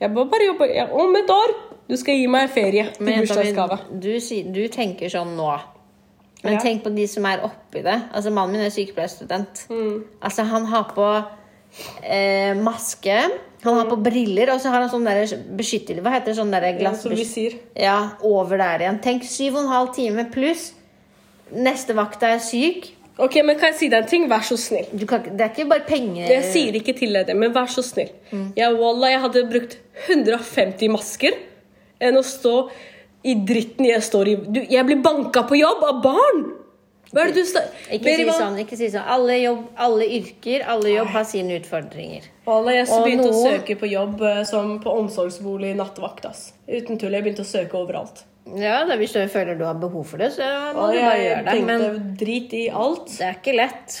Jeg 0.00 0.14
bare, 0.14 0.26
bare 0.30 0.46
jobber 0.46 0.70
jeg, 0.72 0.86
Om 0.92 1.16
et 1.20 1.30
år! 1.34 1.52
Du 1.88 1.96
skal 2.00 2.16
gi 2.16 2.26
meg 2.32 2.50
ferie 2.54 2.86
til 2.96 3.06
bursdagsgave. 3.10 3.78
du, 4.00 4.10
du 4.54 4.62
tenker 4.72 5.12
sånn 5.12 5.34
nå. 5.36 5.48
Men 6.44 6.52
Ja. 6.54 6.60
tenk 6.60 6.82
på 6.84 6.92
de 6.94 7.06
som 7.08 7.24
er 7.24 7.40
oppi 7.44 7.82
det. 7.82 7.96
Altså 8.12 8.30
Mannen 8.32 8.52
min 8.52 8.66
er 8.66 8.70
sykepleierstudent. 8.72 9.64
Mm. 9.70 10.04
Altså 10.22 10.44
Han 10.44 10.66
har 10.66 10.84
på 10.94 11.06
eh, 12.04 12.54
maske, 12.60 13.16
han 13.64 13.78
har 13.80 13.86
på 13.88 13.96
briller, 14.04 14.52
og 14.52 14.60
så 14.60 14.68
har 14.68 14.84
han 14.84 14.90
sånn 14.92 15.06
der 15.08 15.24
beskytter... 15.56 16.02
Hva 16.04 16.12
heter 16.12 16.32
det? 16.32 16.36
Sånn 16.36 16.52
der 16.52 16.66
Ja, 16.68 16.74
glass... 16.78 17.00
som 17.02 17.14
vi. 17.16 17.46
Ja, 17.80 18.10
over 18.20 18.60
der 18.60 18.84
igjen. 18.84 19.00
Tenk 19.00 19.24
syv 19.24 19.56
og 19.56 19.64
en 19.64 19.72
halv 19.72 19.94
time 19.96 20.26
pluss. 20.34 20.72
Neste 21.54 21.96
vakt 21.96 22.22
er 22.22 22.38
syk. 22.44 22.90
Ok, 23.16 23.38
men 23.46 23.56
Kan 23.56 23.70
jeg 23.70 23.78
si 23.78 23.88
deg 23.88 24.02
en 24.02 24.08
ting? 24.10 24.28
Vær 24.28 24.42
så 24.44 24.56
snill. 24.58 24.88
Du 24.92 25.06
kan, 25.06 25.22
det 25.22 25.40
er 25.40 25.50
ikke 25.52 25.68
bare 25.70 25.84
penger 25.86 26.26
Jeg 26.28 26.44
sier 26.50 26.74
ikke 26.76 26.96
til 26.98 27.12
deg 27.14 27.28
det, 27.28 27.36
men 27.38 27.52
vær 27.54 27.70
så 27.70 27.82
snill. 27.86 28.10
Jeg, 28.58 28.76
wallah, 28.76 29.12
jeg 29.14 29.20
hadde 29.22 29.44
brukt 29.48 29.78
150 30.10 30.90
masker 30.92 31.36
enn 32.04 32.18
å 32.20 32.24
stå 32.26 32.56
i 33.24 33.34
dritten 33.48 33.86
jeg 33.88 34.02
står 34.04 34.28
i. 34.28 34.34
Du, 34.36 34.60
jeg 34.68 34.84
blir 34.88 35.00
banka 35.04 35.46
på 35.48 35.56
jobb 35.60 35.82
av 35.88 36.02
barn! 36.04 36.44
Hva 37.14 37.22
er 37.22 37.30
det 37.30 37.44
du 37.44 37.46
står 37.46 37.66
Ikke 37.94 38.10
si 38.18 38.24
sånn. 38.26 38.56
ikke 38.58 38.76
si 38.80 38.88
sånn. 38.90 39.04
Alle, 39.14 39.36
jobb, 39.38 39.60
alle 39.78 40.06
yrker, 40.16 40.64
alle 40.66 40.90
jobb 40.96 41.12
har 41.14 41.24
sine 41.30 41.60
utfordringer. 41.60 42.24
Wallah, 42.48 42.74
jeg 42.74 42.88
Og 42.90 43.04
begynte 43.06 43.28
å 43.30 43.42
søke 43.44 43.76
på 43.78 43.86
jobb 43.86 44.22
eh, 44.26 44.40
som 44.48 44.72
på 44.82 44.90
omsorgsbolig 44.98 45.76
nattevakt. 45.78 46.26
ass. 46.26 46.48
Uten 46.66 46.98
tull. 46.98 47.14
Jeg 47.14 47.22
begynte 47.22 47.44
å 47.46 47.48
søke 47.52 47.78
overalt. 47.78 48.24
Ja, 48.58 48.80
da, 48.84 48.98
hvis 49.00 49.14
du 49.14 49.22
føler 49.30 49.54
du 49.56 49.62
har 49.64 49.78
behov 49.80 50.04
for 50.10 50.18
det, 50.20 50.32
så 50.34 50.42
må 50.74 50.88
Og 50.88 50.96
du 50.96 50.98
bare 51.00 51.22
gjøre 51.22 51.44
det. 51.46 51.62
Men 51.70 52.16
drit 52.18 52.52
i 52.58 52.64
alt. 52.68 53.06
det 53.14 53.28
er 53.30 53.38
ikke 53.38 53.54
lett. 53.62 54.00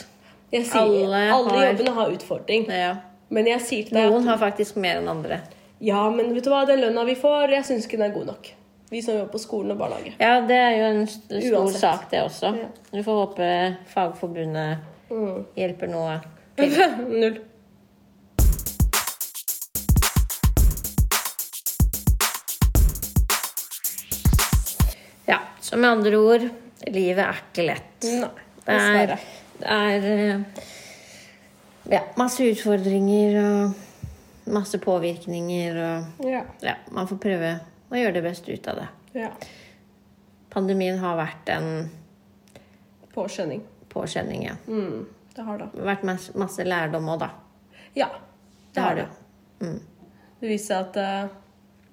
Jeg 0.52 0.66
sier, 0.66 0.82
Alle 0.82 1.22
alle, 1.38 1.54
har- 1.54 1.70
jobbene 1.70 1.94
har 2.00 2.10
utfordring. 2.18 2.66
Ja. 2.68 2.90
Men 3.30 3.46
jeg 3.46 3.60
sier 3.62 3.86
til 3.88 3.94
deg 3.96 4.10
Noen 4.10 4.26
at 4.26 4.34
har 4.34 4.50
faktisk 4.50 4.76
mer 4.76 4.98
enn 5.00 5.08
andre. 5.08 5.38
Ja, 5.80 6.10
men 6.10 6.34
vet 6.34 6.44
du 6.44 6.50
hva, 6.50 6.64
den 6.68 6.80
lønna 6.80 7.04
vi 7.04 7.14
får, 7.18 7.50
jeg 7.50 7.64
syns 7.64 7.86
ikke 7.86 7.98
den 7.98 8.10
er 8.10 8.14
god 8.14 8.26
nok. 8.26 8.52
Vi 8.90 9.00
som 9.02 9.14
jobber 9.16 9.32
på 9.32 9.38
skolen 9.42 9.72
og 9.74 9.78
barnehage. 9.80 10.12
Ja, 10.20 10.40
det 10.46 10.56
er 10.56 10.70
jo 10.76 10.84
en 10.92 11.06
st- 11.06 11.40
stor 11.48 11.58
Uansett. 11.64 11.80
sak, 11.80 12.10
det 12.10 12.20
også. 12.22 12.52
Ja. 12.56 12.68
Vi 12.92 13.02
får 13.02 13.20
håpe 13.24 13.48
Fagforbundet 13.94 14.78
Mm. 15.10 15.44
hjelper 15.56 15.86
noe. 15.90 16.20
Null. 17.20 17.40
Ja, 25.26 25.38
så 25.60 25.76
med 25.76 25.90
andre 25.90 26.16
ord, 26.18 26.44
livet 26.86 27.22
er 27.24 27.38
ikke 27.40 27.64
lett. 27.68 28.04
Nei, 28.04 28.28
Det 28.64 28.74
er, 28.74 29.14
det 29.60 29.70
er 29.70 30.06
eh, 30.10 30.62
ja, 31.92 32.00
masse 32.20 32.44
utfordringer 32.48 33.38
og 33.40 33.74
masse 34.46 34.78
påvirkninger 34.78 35.76
og 35.84 36.24
Ja. 36.28 36.42
Ja, 36.60 36.74
man 36.92 37.06
får 37.08 37.16
prøve 37.22 37.60
å 37.90 37.96
gjøre 37.96 38.12
det 38.18 38.22
beste 38.22 38.52
ut 38.52 38.68
av 38.68 38.76
det. 38.82 38.88
ja. 39.20 39.30
Pandemien 40.54 40.98
har 40.98 41.16
vært 41.18 41.48
en 41.50 41.90
Påskjønning. 43.14 43.62
påkjenning, 43.88 44.44
ja. 44.46 44.54
Mm, 44.68 45.06
det 45.34 45.42
har 45.42 45.58
det. 45.58 45.68
Det 45.74 45.82
vært 45.82 46.04
masse, 46.06 46.32
masse 46.38 46.64
lærdom 46.64 47.08
òg, 47.08 47.18
da. 47.24 47.30
Ja, 47.96 48.08
det 48.74 48.80
har 48.82 48.94
det. 48.94 49.08
Mm. 49.60 49.80
Det 50.40 50.48
viser 50.48 50.76
at 50.84 50.96
uh, 50.96 51.28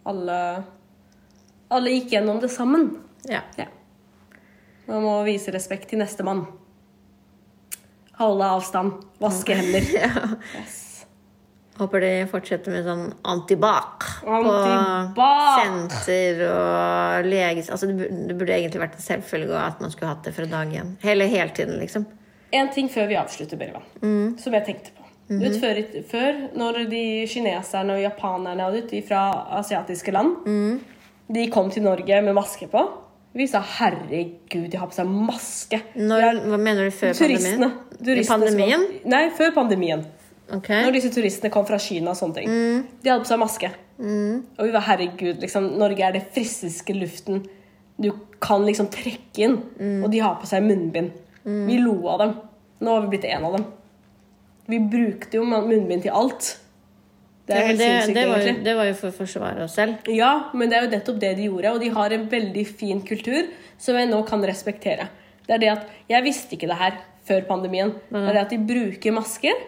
alle 0.06 0.64
Alle 1.72 1.90
gikk 1.90 2.12
gjennom 2.12 2.40
det 2.42 2.50
sammen. 2.52 3.00
Ja. 3.30 3.42
Ja. 3.58 3.66
Man 4.88 5.02
må 5.06 5.24
vise 5.24 5.52
respekt 5.54 5.90
til 5.90 6.00
nestemann. 6.02 6.46
Holde 8.20 8.44
avstand. 8.46 8.92
Vaske 9.20 9.56
hender. 9.56 9.82
Yes. 10.58 10.91
Håper 11.82 12.04
de 12.04 12.10
fortsetter 12.30 12.74
med 12.76 12.86
sånn 12.86 13.08
antibac 13.26 14.06
på 14.22 15.28
senter 15.58 16.44
og 16.46 17.26
leges... 17.26 17.72
Altså, 17.74 17.90
det 17.90 18.10
det 18.30 18.36
burde 18.38 18.54
egentlig 18.54 18.84
vært 18.84 19.00
en 19.00 19.06
selvfølge 19.08 19.58
at 19.58 19.82
man 19.82 19.94
skulle 19.94 20.12
hatt 20.12 20.28
det 20.28 20.36
fra 20.36 20.46
dag 20.46 20.76
én. 20.78 20.94
Hele, 21.02 21.26
hele 21.32 21.50
tiden, 21.58 21.80
liksom. 21.82 22.06
En 22.54 22.70
ting 22.70 22.90
før 22.92 23.10
vi 23.10 23.18
avslutter, 23.18 23.58
Berivan, 23.58 23.86
som 24.38 24.54
jeg 24.54 24.68
tenkte 24.68 24.94
på. 24.94 25.02
Du 25.32 25.40
vet, 25.40 25.58
før, 25.62 25.78
før, 26.12 26.40
når 26.60 26.82
de 26.92 27.04
kineserne 27.32 27.96
og 27.96 28.04
japanerne 28.04 28.68
og 28.68 28.90
de 28.92 29.00
fra 29.08 29.22
asiatiske 29.62 30.12
land 30.12 30.82
De 31.32 31.46
kom 31.54 31.70
til 31.72 31.86
Norge 31.86 32.18
med 32.26 32.36
maske 32.36 32.68
på. 32.68 32.82
Vi 33.34 33.48
sa 33.48 33.62
'herregud, 33.64 34.68
de 34.68 34.78
har 34.78 34.88
på 34.92 34.98
seg 34.98 35.08
maske'. 35.08 35.80
Når, 35.96 36.42
hva 36.52 36.58
mener 36.60 36.84
du 36.84 36.92
før 36.92 37.14
Turistene. 37.16 37.70
pandemien? 37.72 38.04
turistene 38.04 38.50
pandemien? 38.50 38.84
Nei, 39.06 39.30
før 39.38 39.54
pandemien. 39.56 40.04
Ok. 40.52 40.68
Når 40.70 40.92
disse 40.98 41.12
turistene 41.16 41.52
kom 41.54 41.66
fra 41.68 41.78
Kina 41.80 42.12
og 42.12 42.18
sånne 42.20 42.36
ting. 42.42 42.54
De 43.04 43.10
hadde 43.12 43.24
på 43.24 43.30
seg 43.32 43.40
maske. 43.40 43.70
Og 44.02 44.66
vi 44.68 44.72
var 44.74 44.84
herregud, 44.88 45.40
liksom, 45.44 45.70
Norge 45.80 46.04
er 46.08 46.16
det 46.18 46.24
friskeste 46.36 46.96
luften 46.98 47.44
du 48.02 48.08
kan 48.42 48.64
liksom 48.66 48.88
trekke 48.90 49.44
inn. 49.46 49.60
Og 50.04 50.10
de 50.12 50.20
har 50.24 50.40
på 50.42 50.48
seg 50.50 50.64
munnbind. 50.66 51.12
Vi 51.46 51.78
lo 51.82 51.94
av 52.10 52.24
dem. 52.24 52.34
Nå 52.82 52.96
har 52.96 53.04
vi 53.06 53.12
blitt 53.14 53.28
en 53.30 53.46
av 53.46 53.58
dem. 53.60 53.66
Vi 54.72 54.80
brukte 54.80 55.38
jo 55.38 55.44
munnbind 55.46 56.02
til 56.08 56.12
alt. 56.18 56.58
Det 57.46 57.56
er 57.56 57.60
Ja, 57.62 57.68
helt 57.68 57.82
sinnssykt, 57.82 58.16
det, 58.16 58.26
var 58.30 58.40
egentlig. 58.40 58.64
det 58.66 58.74
var 58.78 58.86
jo 58.88 58.94
for 59.00 59.10
å 59.12 59.16
forsvare 59.18 59.64
oss 59.66 59.74
selv. 59.76 60.10
Ja, 60.14 60.32
men 60.54 60.70
det 60.70 60.78
er 60.78 60.86
jo 60.86 60.92
nettopp 60.96 61.20
det 61.20 61.32
de 61.38 61.48
gjorde, 61.50 61.72
og 61.74 61.80
de 61.82 61.90
har 61.90 62.14
en 62.16 62.28
veldig 62.32 62.66
fin 62.70 63.02
kultur 63.06 63.50
som 63.82 63.98
jeg 63.98 64.10
nå 64.10 64.22
kan 64.30 64.44
respektere. 64.46 65.08
Det 65.48 65.56
er 65.58 65.64
det 65.64 65.72
at 65.74 65.88
Jeg 66.10 66.24
visste 66.24 66.56
ikke 66.56 66.70
det 66.70 66.78
her 66.80 67.00
før 67.32 67.48
pandemien. 67.48 67.96
Det 68.12 68.22
er 68.28 68.36
det 68.36 68.44
at 68.44 68.54
de 68.54 68.60
bruker 68.60 69.16
masker 69.16 69.66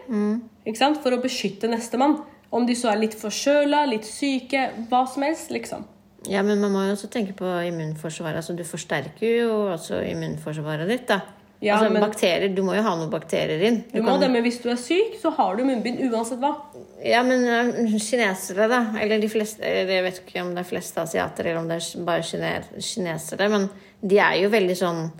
ikke 0.64 0.80
sant? 0.80 1.00
for 1.02 1.16
å 1.16 1.20
beskytte 1.24 1.70
nestemann. 1.72 2.20
Om 2.54 2.68
de 2.68 2.76
så 2.78 2.92
er 2.92 3.00
litt 3.00 3.16
forkjøla, 3.18 3.82
litt 3.90 4.06
syke, 4.06 4.68
hva 4.90 5.02
som 5.10 5.24
helst, 5.26 5.50
liksom. 5.50 5.88
Ja, 6.30 6.40
men 6.46 6.60
man 6.62 6.72
må 6.72 6.84
jo 6.86 6.94
også 6.94 7.10
tenke 7.12 7.34
på 7.36 7.48
immunforsvaret. 7.68 8.38
Altså, 8.40 8.54
du 8.56 8.62
forsterker 8.64 9.40
jo 9.42 9.56
også 9.74 9.98
immunforsvaret 10.12 10.88
ditt, 10.88 11.08
da. 11.10 11.20
Ja, 11.64 11.78
altså, 11.78 11.92
men- 11.92 12.02
bakterier, 12.02 12.54
Du 12.54 12.62
må 12.62 12.74
jo 12.76 12.82
ha 12.82 12.94
noen 12.96 13.10
bakterier 13.10 13.60
inn. 13.62 13.84
Du 13.92 14.02
må 14.02 14.18
det, 14.20 14.30
men 14.30 14.42
hvis 14.42 14.60
du 14.62 14.68
er 14.70 14.76
syk, 14.76 15.18
så 15.20 15.30
har 15.32 15.56
du 15.56 15.64
munnbind 15.64 15.98
uansett 16.10 16.38
hva. 16.38 16.54
Ja, 17.02 17.22
men 17.22 17.44
eh, 17.44 17.98
kinesere, 17.98 18.68
da. 18.68 18.80
Eller 19.00 19.20
de 19.20 19.28
fleste 19.28 19.60
Jeg 19.64 20.02
vet 20.04 20.20
ikke 20.22 20.42
om 20.42 20.54
det 20.54 20.64
er 20.64 20.68
fleste 20.68 21.00
asiater, 21.00 21.46
eller 21.46 21.60
om 21.60 21.68
det 21.68 21.80
er 21.80 22.04
bare 22.04 22.22
kinesere. 22.22 23.48
Men 23.48 23.68
de 24.02 24.18
er 24.18 24.42
jo 24.42 24.50
veldig 24.50 24.76
sånn 24.76 25.10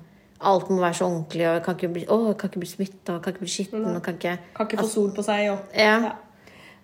Alt 0.44 0.68
må 0.70 0.80
være 0.82 0.94
så 0.98 1.06
ordentlig, 1.08 1.46
og 1.50 1.62
kan 1.64 1.74
ikke 1.78 1.88
bli, 1.94 2.04
å, 2.12 2.18
kan 2.38 2.50
ikke 2.50 2.62
bli 2.62 2.68
smitta, 2.70 3.18
kan 3.24 3.32
ikke 3.34 3.44
bli 3.44 3.52
skitten 3.52 3.84
og 3.90 4.02
kan 4.04 4.18
ikke 4.18 4.36
Kan 4.56 4.68
ikke 4.68 4.82
få 4.82 4.88
sol 4.90 5.10
på 5.16 5.24
seg 5.26 5.50
og 5.52 5.74
Ja. 5.78 5.94
Ja. 6.08 6.12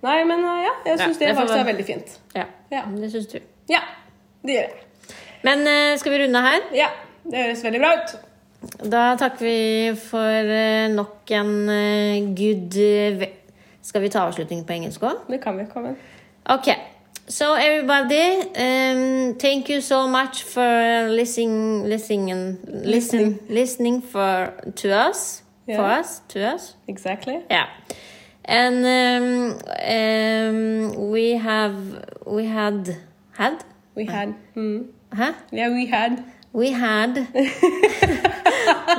Nei, 0.01 0.17
men 0.25 0.41
uh, 0.47 0.55
ja, 0.65 0.71
jeg 0.87 0.95
Ja, 0.97 1.05
syns 1.05 1.19
det 1.21 1.29
det 1.29 1.37
faktisk 1.37 1.59
er 1.61 1.67
veldig 1.69 1.85
fint. 1.85 2.15
Ja, 2.35 2.45
Ja. 2.73 2.83
det 2.97 3.11
syns 3.13 3.27
du. 3.29 3.39
Ja, 3.69 3.81
det 4.47 4.55
gjør 4.57 4.65
jeg. 4.69 4.87
Men 5.45 5.67
eh, 5.69 5.97
skal 6.01 6.13
vi 6.13 6.19
runde 6.25 6.41
her? 6.45 6.61
Ja, 6.77 6.89
det 7.25 7.43
høres 7.45 7.65
veldig 7.65 7.81
bra 7.81 7.91
ut. 7.99 8.15
Da 8.93 9.03
takker 9.21 9.45
vi 9.45 9.93
for 9.97 10.51
eh, 10.57 10.89
nok 10.93 11.31
en 11.33 11.53
eh, 11.73 12.27
good 12.37 12.77
eh, 12.77 13.29
Skal 13.83 14.03
vi 14.05 14.11
ta 14.13 14.27
avslutning 14.29 14.65
på 14.69 14.75
engelsk 14.77 15.05
òg? 15.09 15.23
Det 15.33 15.41
kan 15.41 15.57
vi. 15.57 15.65
Kom 15.73 15.87
igjen. 15.89 15.97
Okay. 16.57 16.77
So 17.31 17.55
everybody, 17.55 18.41
um, 18.57 19.37
thank 19.39 19.69
you 19.69 19.81
so 19.81 20.09
much 20.09 20.43
for 20.43 21.07
listening, 21.09 21.85
listening, 21.85 22.33
and 22.33 22.59
listen, 22.85 23.39
listening 23.49 24.03
for 24.03 24.53
to 24.75 24.91
us, 24.91 25.43
for 25.65 25.85
us, 25.85 26.19
to 26.31 26.45
us. 26.45 26.75
Exactly. 26.89 27.41
Yeah, 27.49 27.69
and 28.45 28.85
um, 28.85 29.59
um, 29.79 31.11
we 31.13 31.37
have 31.37 32.05
we 32.27 32.47
had 32.47 32.97
had 33.39 33.65
We 33.95 34.07
had. 34.07 34.35
Mm. 34.57 34.89
huh? 35.15 35.35
Yeah, 35.53 35.71
we 35.71 35.87
had. 35.87 36.25
We 36.53 36.73
had 36.73 37.15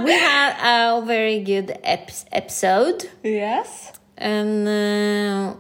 we 0.06 0.14
had 0.14 0.56
a 0.64 1.06
very 1.06 1.42
good 1.44 1.78
ep- 1.84 2.12
episode. 2.32 3.10
Yes. 3.24 3.92
and 4.18 4.68
uh, 4.68 5.56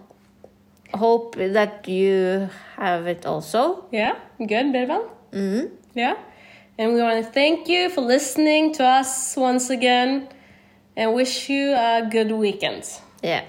hope 0.93 1.35
that 1.35 1.87
you 1.87 2.49
have 2.77 3.07
it 3.07 3.25
also. 3.25 3.85
Yeah, 3.91 4.15
good, 4.37 4.73
Birban. 4.73 5.09
Mm. 5.31 5.71
Yeah. 5.93 6.15
And 6.77 6.93
we 6.93 7.01
want 7.01 7.23
to 7.23 7.31
thank 7.31 7.67
you 7.67 7.89
for 7.89 8.01
listening 8.01 8.73
to 8.73 8.83
us 8.83 9.35
once 9.35 9.69
again 9.69 10.29
and 10.95 11.13
wish 11.13 11.49
you 11.49 11.73
a 11.73 12.07
good 12.09 12.31
weekend. 12.31 12.89
Yeah. 13.21 13.43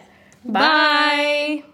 Bye. 0.44 1.64